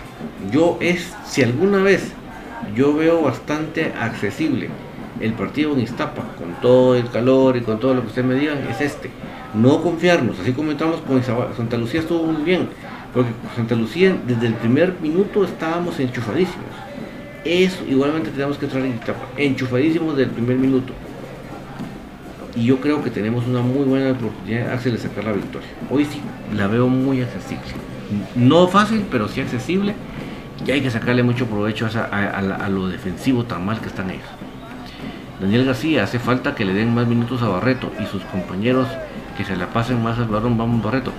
[0.52, 2.14] Yo es, si alguna vez
[2.78, 4.70] yo veo bastante accesible
[5.20, 8.36] el partido en Iztapa, con todo el calor y con todo lo que ustedes me
[8.36, 9.10] digan, es este.
[9.56, 12.70] No confiarnos, así comentamos con Santa Lucía estuvo muy bien,
[13.14, 16.70] porque Santa Lucía desde el primer minuto estábamos enchufadísimos.
[17.44, 20.94] Eso igualmente tenemos que entrar en Iztapa, enchufadísimos desde el primer minuto
[22.58, 25.68] y yo creo que tenemos una muy buena oportunidad de sacar la victoria.
[25.92, 26.20] Hoy sí
[26.56, 27.64] la veo muy accesible.
[28.36, 29.94] No fácil, pero sí accesible.
[30.68, 34.28] Y hay que sacarle mucho provecho a, lo defensivo tan mal que están ellos.
[35.40, 38.88] Daniel García, hace falta que le den más minutos a Barreto y sus compañeros
[39.38, 41.12] que se la pasen más al balón, vamos Barreto.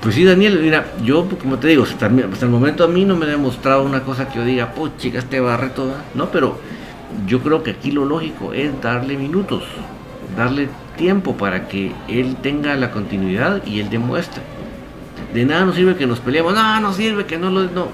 [0.00, 3.26] Pues sí, Daniel, mira, yo como te digo, hasta, el momento a mí no me
[3.26, 6.58] ha demostrado una cosa que yo diga, pues chica, este Barreto, no, pero
[7.26, 9.64] yo creo que aquí lo lógico es darle minutos
[10.36, 14.42] darle tiempo para que él tenga la continuidad y él demuestre.
[15.34, 17.88] De nada nos sirve que nos peleemos, no, no sirve que no lo no,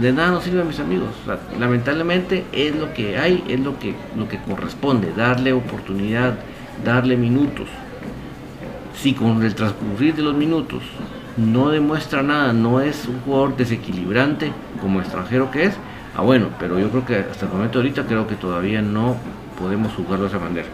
[0.00, 1.10] de nada nos sirve mis amigos.
[1.58, 6.34] lamentablemente es lo que hay, es lo que lo que corresponde, darle oportunidad,
[6.84, 7.68] darle minutos.
[8.94, 10.82] Si con el transcurrir de los minutos
[11.36, 15.74] no demuestra nada, no es un jugador desequilibrante como extranjero que es,
[16.16, 19.16] ah bueno, pero yo creo que hasta el momento ahorita creo que todavía no
[19.58, 20.68] podemos jugarlo de esa manera.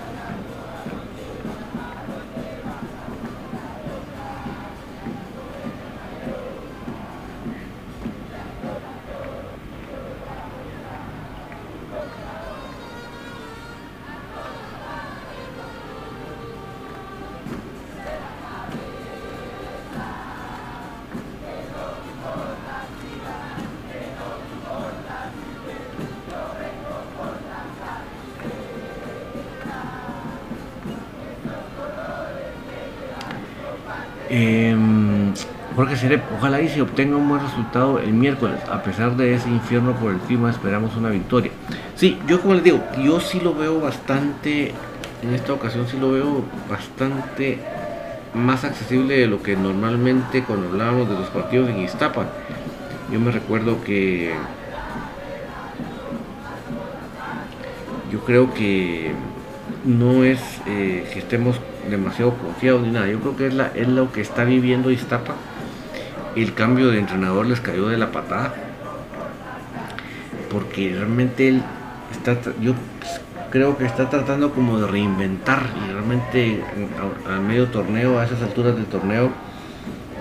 [36.36, 38.58] Ojalá y se obtenga un buen resultado el miércoles.
[38.70, 41.50] A pesar de ese infierno por el clima, esperamos una victoria.
[41.94, 44.72] Sí, yo como les digo, yo sí lo veo bastante,
[45.22, 47.58] en esta ocasión sí lo veo bastante
[48.34, 52.26] más accesible de lo que normalmente cuando hablábamos de los partidos en Iztapa.
[53.12, 54.34] Yo me recuerdo que
[58.10, 59.12] yo creo que
[59.84, 61.56] no es eh, que estemos
[61.88, 63.06] demasiado confiados ni nada.
[63.06, 65.34] Yo creo que es, la, es lo que está viviendo Iztapa
[66.36, 68.54] el cambio de entrenador les cayó de la patada.
[70.50, 71.62] Porque realmente él
[72.12, 72.74] está, yo
[73.50, 76.62] creo que está tratando como de reinventar y realmente
[77.26, 79.30] a, medio torneo, a esas alturas del torneo,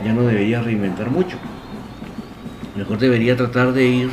[0.03, 1.37] ya no debería reinventar mucho.
[2.75, 4.11] Mejor debería tratar de ir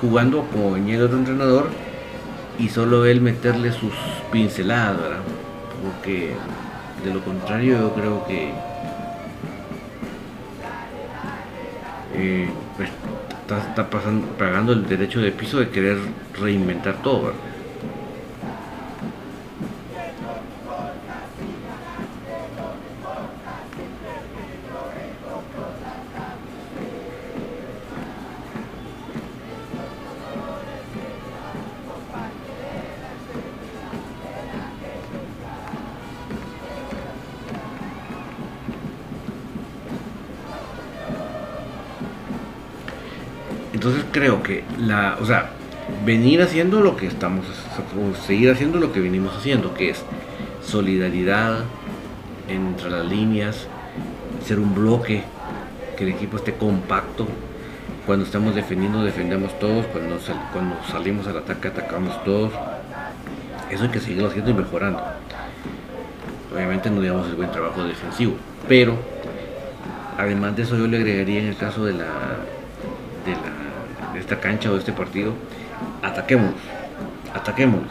[0.00, 1.68] jugando como venía el otro entrenador
[2.58, 3.92] y solo él meterle sus
[4.30, 4.98] pinceladas,
[5.82, 6.32] Porque
[7.04, 8.52] de lo contrario yo creo que
[12.22, 12.88] eh, pues,
[13.68, 15.98] está, pasando, pagando el derecho de piso de querer
[16.38, 17.32] reinventar todo.
[43.82, 45.50] Entonces creo que la, o sea,
[46.06, 47.44] venir haciendo lo que estamos,
[48.24, 50.04] seguir haciendo lo que venimos haciendo, que es
[50.64, 51.64] solidaridad
[52.48, 53.66] entre las líneas,
[54.46, 55.24] ser un bloque,
[55.96, 57.26] que el equipo esté compacto.
[58.06, 59.84] Cuando estamos defendiendo, defendemos todos.
[59.86, 60.16] Cuando,
[60.52, 62.52] cuando salimos al ataque, atacamos todos.
[63.68, 65.02] Eso hay que seguirlo haciendo y mejorando.
[66.54, 68.36] Obviamente no digamos el buen trabajo defensivo,
[68.68, 68.96] pero
[70.16, 72.06] además de eso yo le agregaría en el caso de la
[74.32, 75.34] esta cancha o este partido,
[76.02, 76.54] ataquemos,
[77.34, 77.82] ataquemos.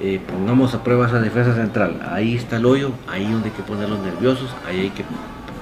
[0.00, 2.06] Eh, pongamos a prueba esa defensa central.
[2.10, 5.04] Ahí está el hoyo, ahí donde hay que ponerlos nerviosos, ahí hay que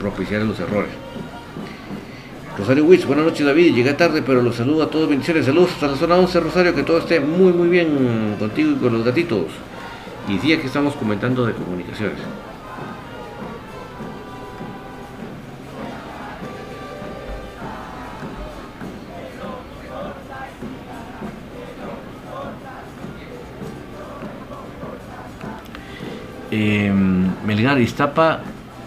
[0.01, 0.91] propiciar los errores.
[2.59, 5.87] Rosario Witz, buenas noches David, llegué tarde pero los saludo a todos, bendiciones, saludos a
[5.87, 9.47] la zona 11 Rosario, que todo esté muy muy bien contigo y con los gatitos.
[10.29, 12.19] Y sí, aquí estamos comentando de comunicaciones.
[27.63, 28.41] Melgar Iztapa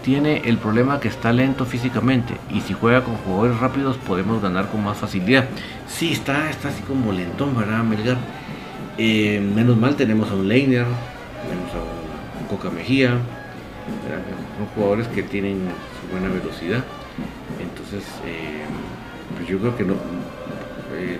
[0.04, 4.68] tiene el problema que está lento físicamente y si juega con jugadores rápidos podemos ganar
[4.68, 5.46] con más facilidad.
[5.88, 8.18] Sí, está, está así como lentón, ¿verdad, Melgar?
[8.98, 15.22] Eh, menos mal tenemos a un Leiner, tenemos a un Coca Mejía, son jugadores que
[15.22, 15.68] tienen
[15.98, 16.84] su buena velocidad.
[17.58, 18.60] Entonces, eh,
[19.36, 19.94] pues yo creo que no.
[19.94, 21.16] Eh,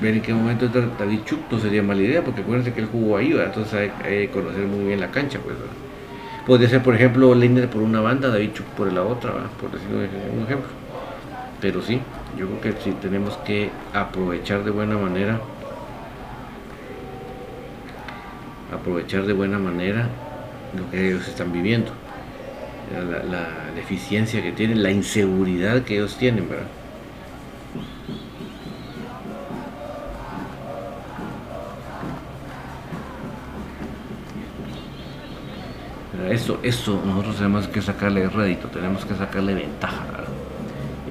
[0.00, 2.88] ver en qué momento entra David Chuk no sería mala idea, porque acuérdense que él
[2.92, 3.74] jugó ahí, entonces
[4.04, 5.40] hay, que conocer muy bien la cancha.
[5.40, 5.56] pues
[6.46, 9.88] Podría ser, por ejemplo, Leiner por una banda, David Chuk por la otra, por decir
[9.90, 10.68] un ejemplo.
[11.60, 12.00] Pero sí,
[12.38, 15.40] yo creo que sí tenemos que aprovechar de buena manera
[18.72, 20.08] aprovechar de buena manera
[20.76, 21.92] lo que ellos están viviendo,
[22.92, 26.66] la, la, eficiencia que tienen, la inseguridad que ellos tienen, ¿verdad?
[36.30, 40.04] Eso, eso nosotros tenemos que sacarle rédito, tenemos que sacarle ventaja.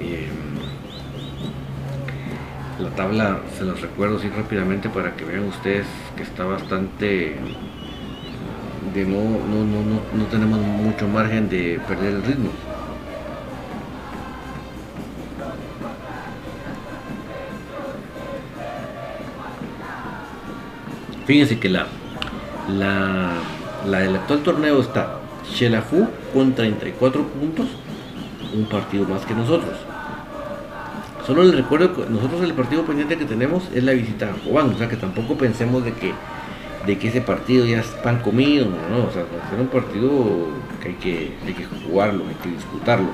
[0.00, 0.28] Eh,
[2.78, 5.86] la tabla se los recuerdo así rápidamente para que vean ustedes
[6.16, 7.36] que está bastante
[8.94, 12.50] de no, no, no, no, tenemos mucho margen de perder el ritmo.
[21.26, 21.86] Fíjense que la,
[22.68, 23.32] la,
[23.86, 25.20] la del actual torneo está
[25.52, 27.66] Shelahu con 34 puntos,
[28.54, 29.74] un partido más que nosotros.
[31.26, 34.70] Solo les recuerdo que nosotros el partido pendiente que tenemos es la visita a Juan,
[34.74, 36.12] o sea que tampoco pensemos de que
[36.86, 40.46] de que ese partido ya es pan comido, o sea, es un partido
[40.80, 43.08] que hay que, hay que jugarlo, hay que disputarlo,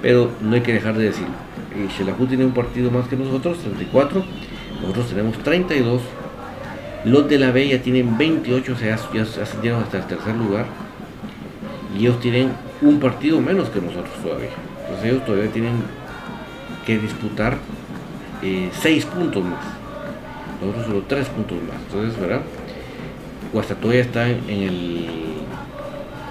[0.00, 1.34] pero no hay que dejar de decirlo.
[1.98, 4.24] Shelahu tiene un partido más que nosotros, 34,
[4.80, 6.00] nosotros tenemos 32,
[7.06, 10.66] los de la B ya tienen 28, o sea, ya ascendieron hasta el tercer lugar,
[11.96, 12.50] y ellos tienen
[12.82, 14.50] un partido menos que nosotros todavía,
[14.80, 15.74] entonces ellos todavía tienen
[16.84, 17.58] que disputar
[18.40, 19.64] 6 eh, puntos más.
[20.60, 21.76] Nosotros solo 3 puntos más.
[21.86, 22.42] Entonces, ¿verdad?
[23.52, 25.06] Guastatoya está en el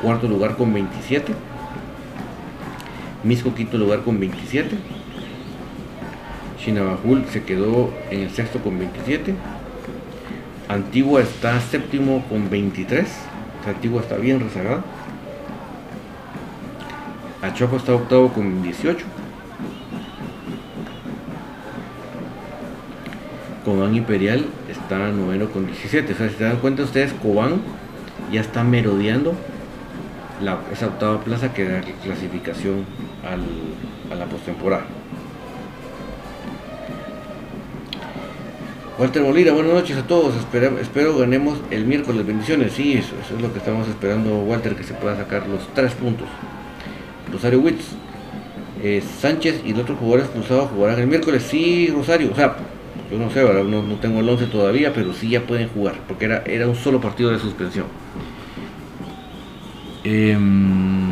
[0.01, 1.33] cuarto lugar con 27.
[3.23, 4.75] Misco quinto lugar con 27.
[6.59, 9.35] Chinabajul se quedó en el sexto con 27.
[10.67, 13.07] Antigua está séptimo con 23.
[13.67, 14.83] Antigua está bien rezagada.
[17.41, 19.05] Achoco está octavo con 18.
[23.63, 26.13] Cobán Imperial está noveno con 17.
[26.13, 27.61] O sea, si se dan cuenta ustedes, Cobán
[28.31, 29.35] ya está merodeando
[30.41, 32.85] la, esa octava plaza que da clasificación
[33.23, 34.85] a la postemporada.
[38.97, 40.33] Walter Molina, buenas noches a todos.
[40.37, 42.25] Espero, ganemos el miércoles.
[42.25, 42.71] Bendiciones.
[42.71, 46.27] Sí, eso, es lo que estamos esperando, Walter, que se pueda sacar los tres puntos.
[47.29, 47.83] Rosario Witz,
[48.81, 51.43] eh, Sánchez y el otro jugador expulsado jugarán el miércoles.
[51.43, 52.31] Sí, Rosario.
[52.31, 52.55] O sea,
[53.11, 56.43] yo no sé, no, tengo el 11 todavía, pero sí ya pueden jugar, porque era,
[56.45, 57.87] era un solo partido de suspensión.
[60.05, 61.04] Em,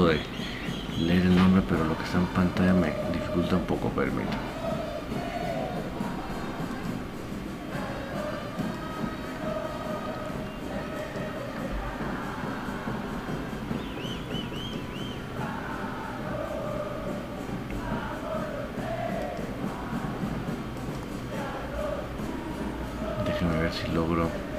[0.00, 0.20] de
[0.98, 4.52] leer el nombre, pero lo que está en pantalla me dificulta un poco, permítanme.
[23.60, 23.92] ver si.
[23.92, 24.51] Logro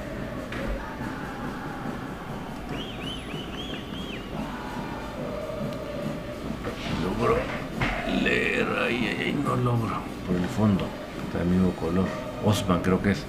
[9.80, 10.86] Por el fondo.
[11.26, 12.04] Está del mismo color.
[12.44, 13.24] Osman creo que es.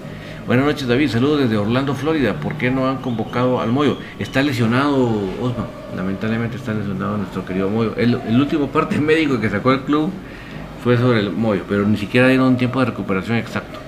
[0.46, 2.36] Buenas noches David, saludos desde Orlando, Florida.
[2.36, 3.98] ¿Por qué no han convocado al Moyo?
[4.20, 4.96] Está lesionado
[5.42, 5.66] Osman,
[5.96, 7.96] lamentablemente está lesionado nuestro querido Moyo.
[7.96, 10.12] El, el último parte médico que sacó el club
[10.84, 13.80] fue sobre el Moyo, pero ni siquiera dieron un tiempo de recuperación exacto.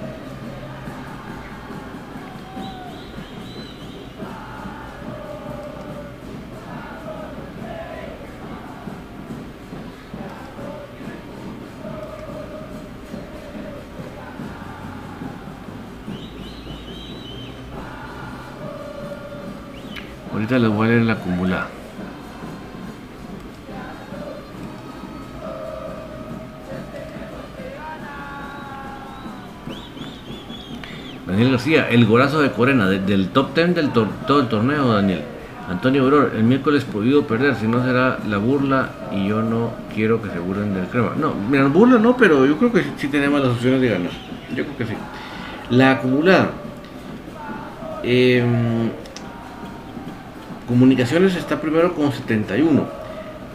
[31.98, 35.22] El gorazo de Corena, de- del top 10 del tor- todo el torneo, Daniel.
[35.70, 40.22] Antonio Auror, el miércoles prohibido perder, si no será la burla y yo no quiero
[40.22, 41.12] que se burlen del crema.
[41.18, 44.12] No, mira, burla no, pero yo creo que sí, tenemos las opciones de ganar.
[44.56, 44.94] Yo creo que sí.
[45.72, 46.52] La acumulada.
[48.04, 48.90] Em,
[50.68, 52.86] Comunicaciones está primero con 71.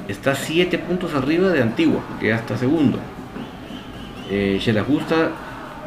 [0.08, 2.98] Está 7 puntos arriba de Antigua, que ya está segundo.
[4.30, 5.28] Eh, Xelajusta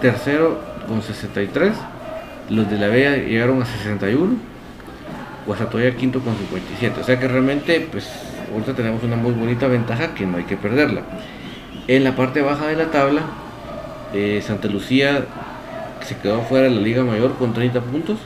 [0.02, 1.74] tercero con 63.
[2.50, 4.36] Los de la Vega llegaron a 61.
[5.48, 7.02] Guasatoya quinto con 57.
[7.02, 8.08] O sea que realmente, pues,
[8.52, 11.02] ahorita tenemos una muy bonita ventaja que no hay que perderla.
[11.88, 13.22] En la parte baja de la tabla,
[14.14, 15.26] eh, Santa Lucía
[16.02, 18.18] se quedó fuera de la Liga Mayor con 30 puntos.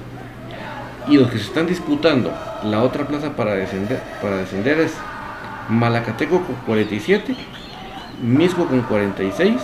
[1.08, 2.32] Y los que se están disputando
[2.64, 4.94] la otra plaza para descender, para descender es
[5.70, 7.36] Malacateco con 47,
[8.22, 9.56] Misco con 46.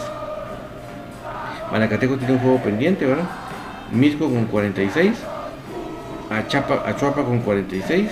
[1.72, 3.26] Malacateco tiene un juego pendiente, ¿verdad?
[3.92, 5.14] Misco con 46.
[6.30, 8.10] Achapa, Achuapa con 46.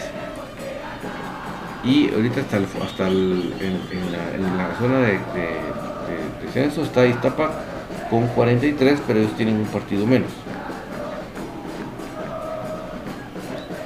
[1.84, 7.52] Y ahorita hasta, el, hasta el- en, la, zona de, de- de descenso está Iztapa
[8.10, 10.30] con 43, pero ellos tienen un partido menos.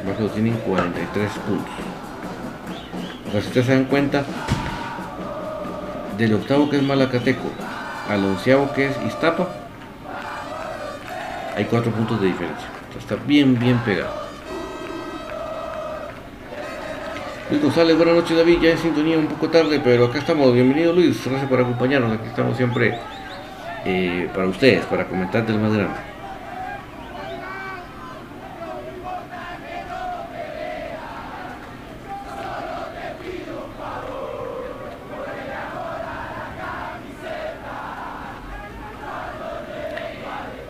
[0.06, 1.66] Abajo tienen 43 puntos.
[3.28, 4.24] O sea, si ustedes se dan cuenta,
[6.18, 7.50] del octavo que es Malacateco
[8.10, 9.50] al onceavo que es Iztapa,
[11.58, 12.68] hay 4 puntos de diferencia.
[12.98, 14.14] Está bien, bien pegado.
[17.50, 20.54] Luis González, buenas noches David, ya en sintonía un poco tarde, pero acá estamos.
[20.54, 22.12] Bienvenido Luis, gracias por acompañarnos.
[22.12, 23.00] Aquí estamos siempre
[23.86, 26.18] eh, para ustedes, para comentar del más grande.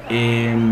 [0.09, 0.66] Em,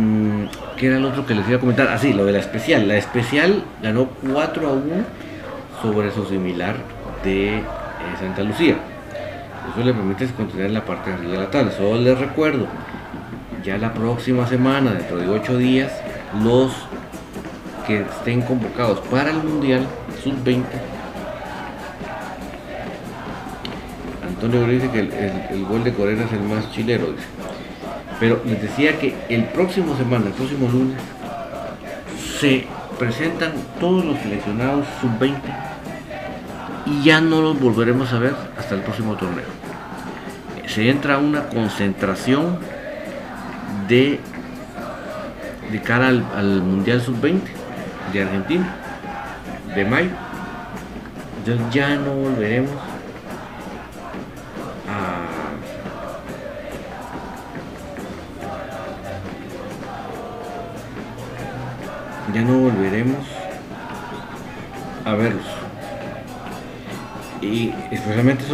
[0.78, 1.88] ¿Qué era el otro que les iba a comentar?
[1.90, 2.88] Ah, sí, lo de la especial.
[2.88, 4.84] La especial ganó 4 a 1
[5.82, 6.76] sobre su similar
[7.24, 7.62] de eh,
[8.20, 8.76] Santa Lucía.
[9.72, 11.72] Eso le permite continuar en la parte de arriba de la tabla.
[11.72, 12.68] Solo les recuerdo,
[13.64, 15.92] ya la próxima semana, dentro de 8 días,
[16.44, 16.72] los
[17.88, 19.86] que estén convocados para el Mundial
[20.24, 20.64] Sub-20.
[24.28, 25.14] Antonio dice que el,
[25.52, 27.08] el- gol de Corena es el más chilero.
[28.20, 30.98] Pero les decía que el próximo semana, el próximo lunes,
[32.40, 32.66] se
[32.98, 35.36] presentan todos los seleccionados sub-20
[36.86, 39.46] y ya no los volveremos a ver hasta el próximo torneo.
[40.68, 42.60] Se entra una concentración
[43.88, 44.20] de,
[45.72, 47.42] de cara al, al Mundial sub-20
[48.14, 48.76] de Argentina,
[49.76, 50.10] de mayo.
[51.40, 52.72] Entonces ya no volveremos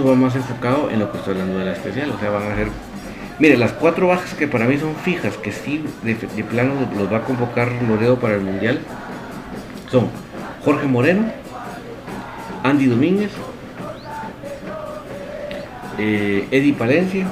[0.05, 2.11] va más enfocado en lo que estoy hablando de la especial.
[2.11, 2.67] O sea, van a ser.
[3.39, 7.11] Mire, las cuatro bajas que para mí son fijas, que sí de, de plano los
[7.11, 8.79] va a convocar Loredo para el mundial,
[9.89, 10.09] son
[10.63, 11.25] Jorge Moreno,
[12.61, 13.31] Andy Domínguez,
[15.97, 17.25] eh, Eddie Palencia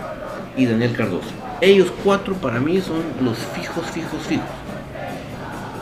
[0.58, 1.30] y Daniel Cardoso.
[1.62, 4.48] Ellos cuatro para mí son los fijos, fijos, fijos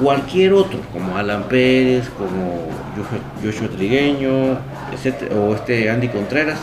[0.02, 2.68] cualquier otro, como Alan Pérez, como
[3.44, 4.58] Joshua Trigueño,
[4.94, 6.60] etcétera, o este Andy Contreras,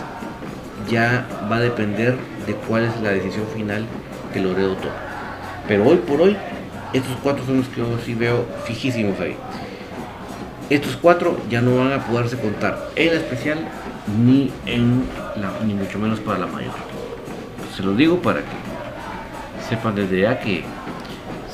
[0.90, 2.16] ya va a depender
[2.46, 3.86] de cuál es la decisión final
[4.32, 4.94] que Loredo toma.
[5.66, 6.36] Pero hoy por hoy,
[6.92, 9.36] estos cuatro son los que yo sí veo fijísimos ahí.
[10.70, 13.58] Estos cuatro ya no van a poderse contar en la especial
[14.24, 15.04] ni en
[15.36, 16.72] la, ni mucho menos para la mayor.
[17.76, 20.64] Se los digo para que sepan desde ya que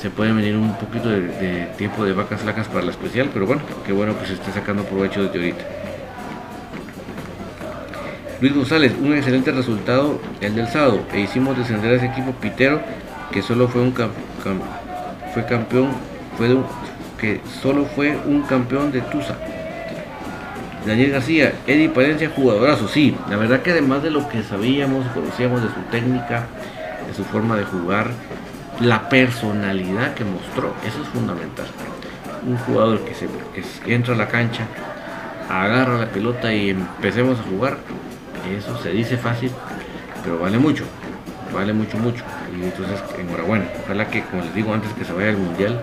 [0.01, 3.61] se puede venir un poquito de, tiempo de vacas flacas para la especial, pero bueno,
[3.85, 5.65] qué bueno que se esté sacando provecho desde ahorita.
[8.41, 12.81] Luis González, un excelente resultado el del sábado, e hicimos descender a ese equipo pitero
[13.31, 15.89] que solo fue un fue campeón,
[16.37, 16.57] fue
[17.19, 19.37] que solo fue un campeón de Tusa.
[20.87, 25.61] Daniel García, Eddie Palencia, jugadorazo, sí, la verdad que además de lo que sabíamos, conocíamos
[25.61, 26.47] de su técnica,
[27.07, 28.09] de su forma de jugar,
[28.79, 31.67] la personalidad que mostró, eso es fundamental.
[32.47, 33.27] Un jugador que, se,
[33.85, 34.63] que entra a la cancha,
[35.47, 37.77] agarra la pelota y empecemos a jugar,
[38.49, 39.51] eso se dice fácil,
[40.23, 40.83] pero vale mucho,
[41.53, 42.23] vale mucho, mucho.
[42.55, 43.65] Y entonces, enhorabuena.
[43.83, 45.81] Ojalá que, como les digo antes que se vaya al mundial,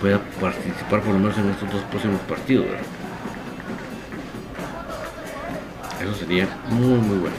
[0.00, 2.66] pueda participar por lo menos en estos dos próximos partidos.
[6.00, 7.36] Eso sería muy, muy bueno.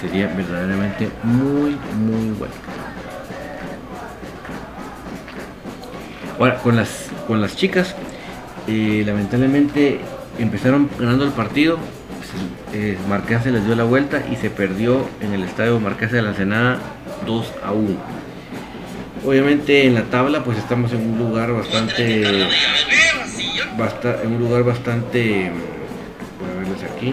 [0.00, 2.54] Sería verdaderamente muy, muy bueno.
[6.40, 7.94] Ahora, con las, con las chicas,
[8.66, 10.00] eh, lamentablemente
[10.38, 11.76] empezaron ganando el partido.
[12.72, 12.96] Eh,
[13.42, 16.78] se les dio la vuelta y se perdió en el estadio Marqués de la Ensenada
[17.26, 17.90] 2 a 1.
[19.26, 22.48] Obviamente en la tabla pues estamos en un lugar bastante, en
[24.32, 25.52] un lugar bastante,
[26.40, 27.12] voy a verles aquí,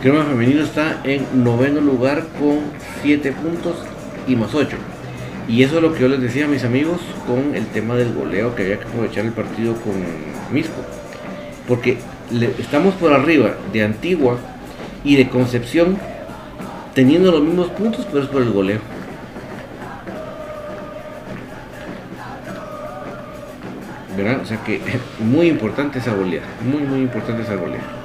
[0.00, 2.60] Crema Femenino está en noveno lugar con
[3.02, 3.74] 7 puntos
[4.28, 4.76] y más 8.
[5.48, 8.12] Y eso es lo que yo les decía a mis amigos con el tema del
[8.14, 9.94] goleo, que había que aprovechar el partido con
[10.52, 10.76] Misco.
[11.66, 11.98] Porque
[12.60, 14.38] estamos por arriba de Antigua
[15.02, 15.98] y de Concepción
[16.94, 18.78] teniendo los mismos puntos, pero es por el goleo.
[24.16, 24.42] ¿Verdad?
[24.42, 24.80] O sea que
[25.18, 27.97] muy importante esa goleada, muy muy importante esa goleada.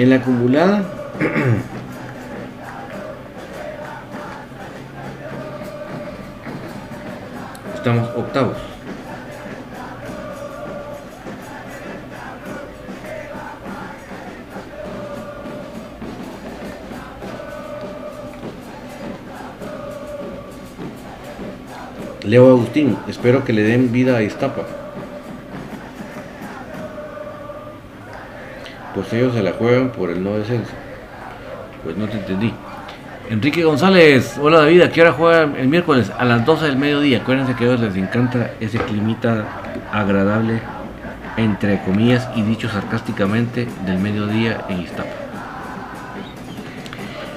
[0.00, 0.82] En la acumulada
[7.74, 8.56] estamos octavos.
[22.24, 24.79] Leo Agustín, espero que le den vida a Iztapa.
[29.12, 30.72] Ellos se la juegan por el no descenso.
[31.84, 32.52] Pues no te entendí.
[33.30, 36.10] Enrique González, hola David, ¿a qué hora juegan el miércoles?
[36.18, 37.18] A las 12 del mediodía.
[37.18, 39.44] Acuérdense que a ellos les encanta ese climita
[39.92, 40.60] agradable,
[41.36, 45.10] entre comillas y dicho sarcásticamente, del mediodía en Iztapa.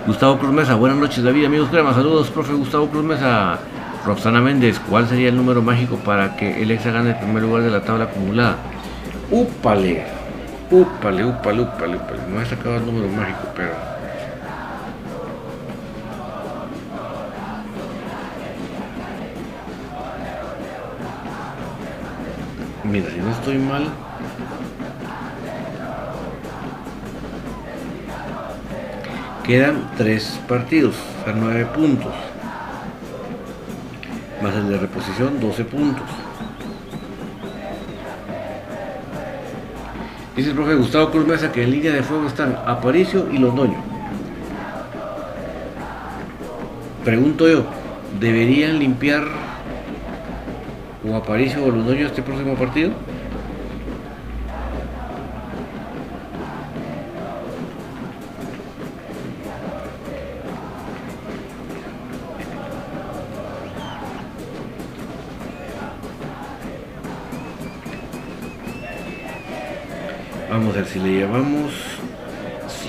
[0.07, 3.59] Gustavo Cruz Mesa, buenas noches David, amigos crema, saludos, profe Gustavo Cruz Mesa.
[4.05, 7.63] Roxana Méndez, ¿cuál sería el número mágico para que el ex gane el primer lugar
[7.63, 8.57] de la tabla acumulada?
[9.31, 10.03] Úpale,
[10.71, 12.21] Úpale, úpale, úpale, úpale.
[12.29, 13.73] No he sacado el número mágico, pero.
[22.83, 23.87] Mira, si no estoy mal.
[29.43, 30.95] Quedan tres partidos,
[31.27, 32.13] a nueve puntos.
[34.41, 36.22] Más el de reposición, 12 puntos.
[40.35, 43.77] Dice el profe Gustavo Cruz Mesa que en línea de fuego están Aparicio y Londoño.
[47.05, 47.65] Pregunto yo,
[48.19, 49.25] ¿deberían limpiar
[51.07, 52.91] o Aparicio o Londoño este próximo partido?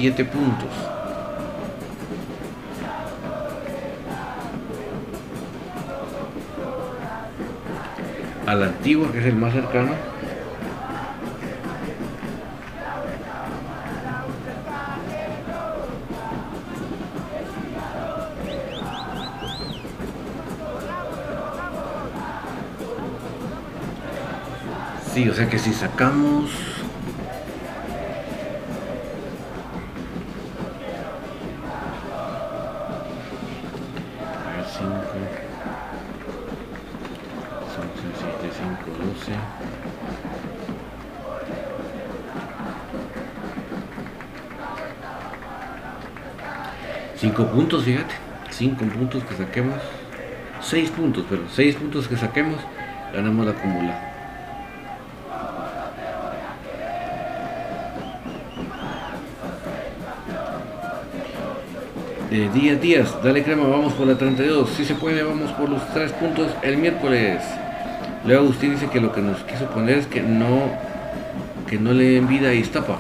[0.05, 0.69] 7 puntos.
[8.47, 9.93] a la antigua, que es el más cercano.
[25.15, 26.74] Sí, o sea que si sacamos
[47.35, 48.15] 5 puntos, fíjate
[48.51, 49.75] 5 puntos que saquemos
[50.61, 52.61] 6 puntos, pero 6 puntos que saquemos
[53.13, 54.11] ganamos la acumulada
[62.31, 64.69] Eh, Díaz Díaz, dale crema, vamos por la 32.
[64.71, 67.41] Si se puede, vamos por los 3 puntos el miércoles.
[68.27, 70.63] Leo Agustín dice que lo que nos quiso poner es que no,
[71.69, 72.99] que no le den vida a Iztapa.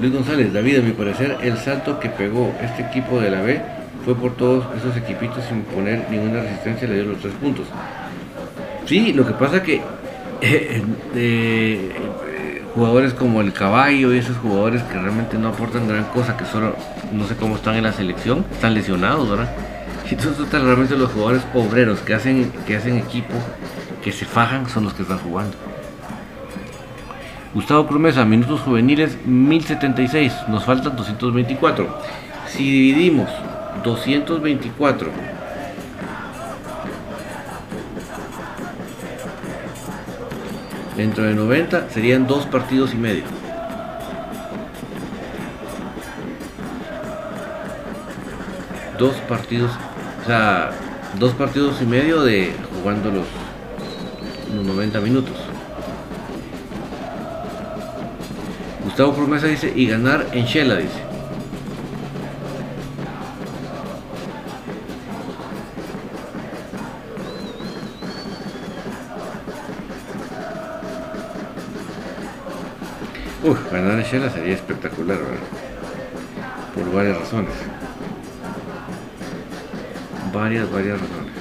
[0.00, 3.60] Luis González, David, a mi parecer, el salto que pegó este equipo de la B
[4.04, 7.66] fue por todos esos equipitos sin poner ninguna resistencia, le dio los 3 puntos.
[8.86, 9.82] Sí, lo que pasa que
[10.40, 10.82] eh,
[11.16, 16.44] eh, jugadores como el caballo y esos jugadores que realmente no aportan gran cosa, que
[16.44, 16.76] solo
[17.12, 19.50] no sé cómo están en la selección, están lesionados, ¿verdad?
[20.08, 23.34] Y entonces realmente los jugadores obreros que hacen, que hacen equipo,
[24.02, 25.56] que se fajan, son los que están jugando.
[27.54, 31.88] Gustavo Promesa, minutos juveniles 1076, nos faltan 224.
[32.46, 33.30] Si dividimos
[33.82, 35.10] 224
[40.98, 43.24] dentro de 90 serían dos partidos y medio.
[48.98, 49.70] Dos partidos,
[50.22, 50.72] o sea,
[51.18, 53.26] dos partidos y medio de jugando los
[54.66, 55.37] 90 minutos.
[58.98, 60.98] Gustavo Promesa dice, y ganar en Shela, dice.
[73.44, 75.36] Uf, ganar en Shela sería espectacular, ¿verdad?
[76.74, 77.54] Por varias razones.
[80.32, 81.37] Varias, varias razones.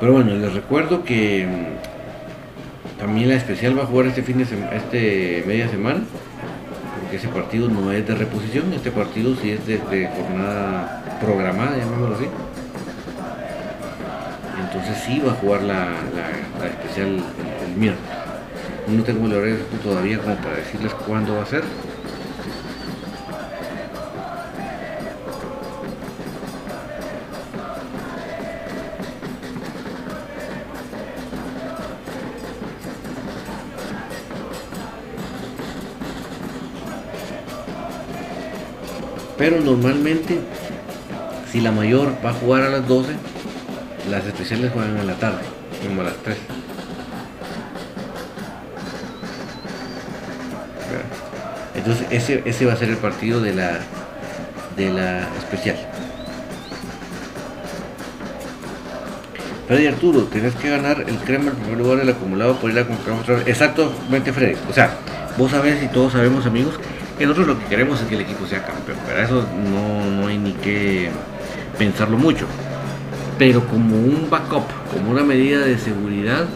[0.00, 4.44] Pero bueno, les recuerdo que mm, también la especial va a jugar este fin de
[4.44, 6.00] semana, este media semana,
[7.00, 12.14] porque ese partido no es de reposición, este partido sí es de, jornada programada, llamémoslo
[12.14, 12.26] así.
[14.60, 18.10] Entonces sí va a jugar la, la- especial el, miércoles.
[18.88, 21.62] No tengo el horario todavía como para decirles cuándo va a ser.
[39.48, 40.38] Pero normalmente,
[41.50, 43.14] si la mayor va a jugar a las 12,
[44.10, 45.38] las especiales juegan en la tarde,
[45.82, 46.36] como a las 3.
[51.76, 53.78] Entonces ese, ese va a ser el partido de la,
[54.76, 55.76] de la especial.
[59.66, 62.86] Freddy Arturo, tenés que ganar el crema en primer lugar del acumulado por ir a
[62.86, 63.48] comprar otra vez.
[63.48, 64.58] Exactamente, Freddy.
[64.68, 64.90] O sea,
[65.38, 66.78] vos sabés y todos sabemos, amigos,
[67.18, 68.98] que nosotros lo que queremos es que el equipo sea campeón.
[69.06, 71.10] Para eso no, no hay ni que
[71.76, 72.46] pensarlo mucho.
[73.38, 76.46] Pero como un backup, como una medida de seguridad,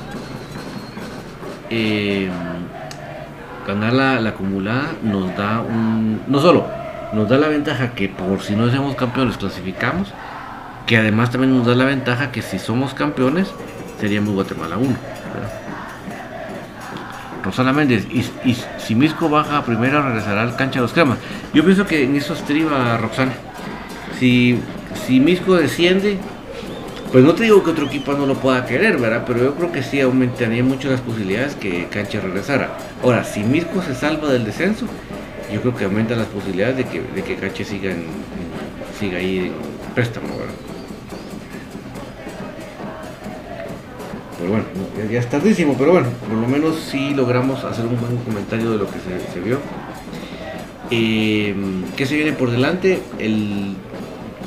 [1.70, 2.28] eh,
[3.66, 6.22] ganar la, la acumulada nos da un.
[6.26, 6.66] No solo
[7.12, 10.08] nos da la ventaja que por si no somos campeones clasificamos,
[10.86, 13.52] que además también nos da la ventaja que si somos campeones
[14.00, 14.96] seríamos Guatemala 1.
[17.42, 18.24] Rosana Méndez, y,
[18.78, 21.18] si Misco baja a primera regresará al cancha de los cremas.
[21.52, 23.32] Yo pienso que en eso estriba Roxana.
[24.18, 24.58] Si,
[25.06, 26.18] si Misco desciende,
[27.10, 29.24] pues no te digo que otro equipo no lo pueda querer, ¿verdad?
[29.26, 32.76] Pero yo creo que sí aumentaría mucho las posibilidades que Cancha regresara.
[33.02, 34.86] Ahora, si Misco se salva del descenso,
[35.52, 37.92] yo creo que aumenta las posibilidades de que, de que Cancha siga,
[38.98, 39.52] siga ahí en
[39.94, 40.71] préstamo, ¿verdad?
[44.42, 44.66] Pero bueno,
[45.08, 48.78] ya, es tardísimo, pero bueno, por lo menos sí logramos hacer un buen comentario de
[48.78, 48.98] lo que
[49.32, 49.58] se, vio.
[50.90, 51.54] Eh,
[51.96, 53.00] ¿Qué se viene por delante?
[53.20, 53.76] El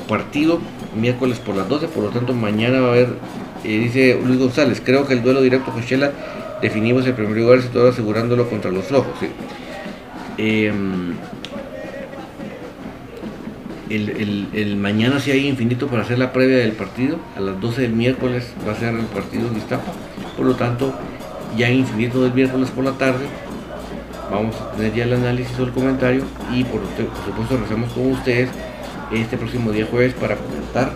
[0.06, 0.60] partido
[0.94, 3.08] miércoles por las 12, por lo tanto mañana va a haber,
[3.64, 6.12] eh, dice Luis González, creo que el duelo directo con Shela
[6.60, 9.14] definimos el primer lugar todo asegurándolo contra los rojos.
[10.36, 11.14] Em,
[13.90, 17.92] el, mañana si hay infinito para hacer la previa del partido, a las 12 del
[17.92, 19.92] miércoles va a ser el partido de Iztapa,
[20.36, 20.94] por lo tanto
[21.56, 23.26] ya hay infinito del miércoles por la tarde
[24.30, 26.24] vamos a tener ya el análisis o el comentario.
[26.52, 26.80] Y por,
[27.24, 28.50] supuesto rezamos con ustedes
[29.12, 30.92] este próximo día jueves para comentar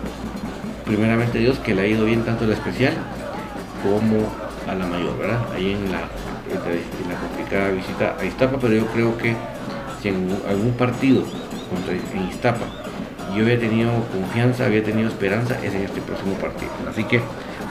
[0.85, 2.93] primeramente Dios que le ha ido bien tanto la especial
[3.81, 4.27] como
[4.67, 5.39] a la mayor, ¿verdad?
[5.55, 6.01] Ahí en la,
[6.49, 9.35] en la complicada visita a Iztapa, pero yo creo que
[10.01, 11.23] si en algún partido
[11.71, 12.65] contra en Iztapa
[13.35, 16.71] yo había tenido confianza, había tenido esperanza, es en este próximo partido.
[16.89, 17.21] Así que,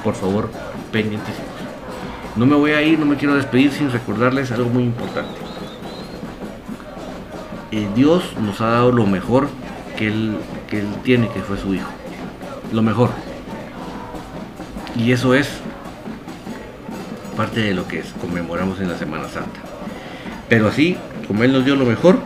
[0.02, 0.50] por favor,
[0.90, 1.34] pendientes.
[2.36, 5.38] No me voy a ir, no me quiero despedir sin recordarles algo muy importante.
[7.72, 9.48] Eh, Dios nos ha dado lo mejor
[9.96, 10.36] que él,
[10.68, 11.90] que él tiene, que fue su Hijo.
[12.72, 13.10] Lo mejor.
[14.96, 15.48] Y eso es
[17.36, 19.60] parte de lo que conmemoramos en la Semana Santa.
[20.48, 20.96] Pero así,
[21.28, 22.18] como Él nos dio lo mejor,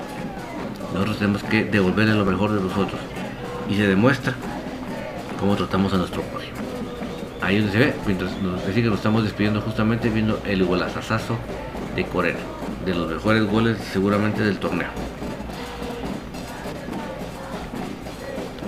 [0.95, 2.99] nosotros tenemos que devolverle lo mejor de nosotros.
[3.69, 4.35] Y se demuestra
[5.39, 6.57] cómo tratamos a nuestro prójimo.
[7.43, 11.37] Ahí donde se ve, mientras nos decía que nos estamos despidiendo justamente viendo el golazazazo
[11.95, 12.39] de Corena,
[12.87, 14.89] de los mejores goles seguramente del torneo.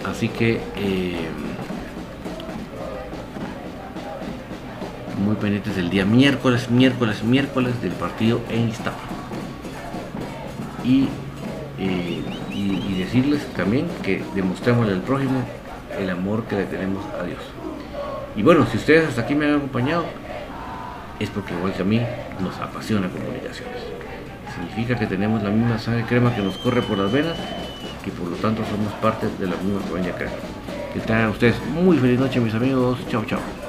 [0.05, 1.29] Así que eh,
[5.24, 8.99] muy pendientes el día miércoles, miércoles, miércoles del partido en Iztapa.
[10.85, 11.09] Y,
[11.79, 12.16] eh,
[13.17, 15.43] decirles también que demostremos al prójimo
[15.99, 17.39] el amor que le tenemos a Dios.
[18.37, 20.05] Y bueno, si ustedes hasta aquí me han acompañado,
[21.19, 22.03] es porque igual que a mí
[22.41, 23.81] nos apasiona comunicaciones.
[24.55, 27.37] Significa que tenemos la misma sangre crema que nos corre por las venas
[28.05, 30.27] y por lo tanto somos parte de la misma familia acá.
[30.93, 32.99] Que tengan ustedes muy feliz noche mis amigos.
[33.09, 33.66] Chao, chao.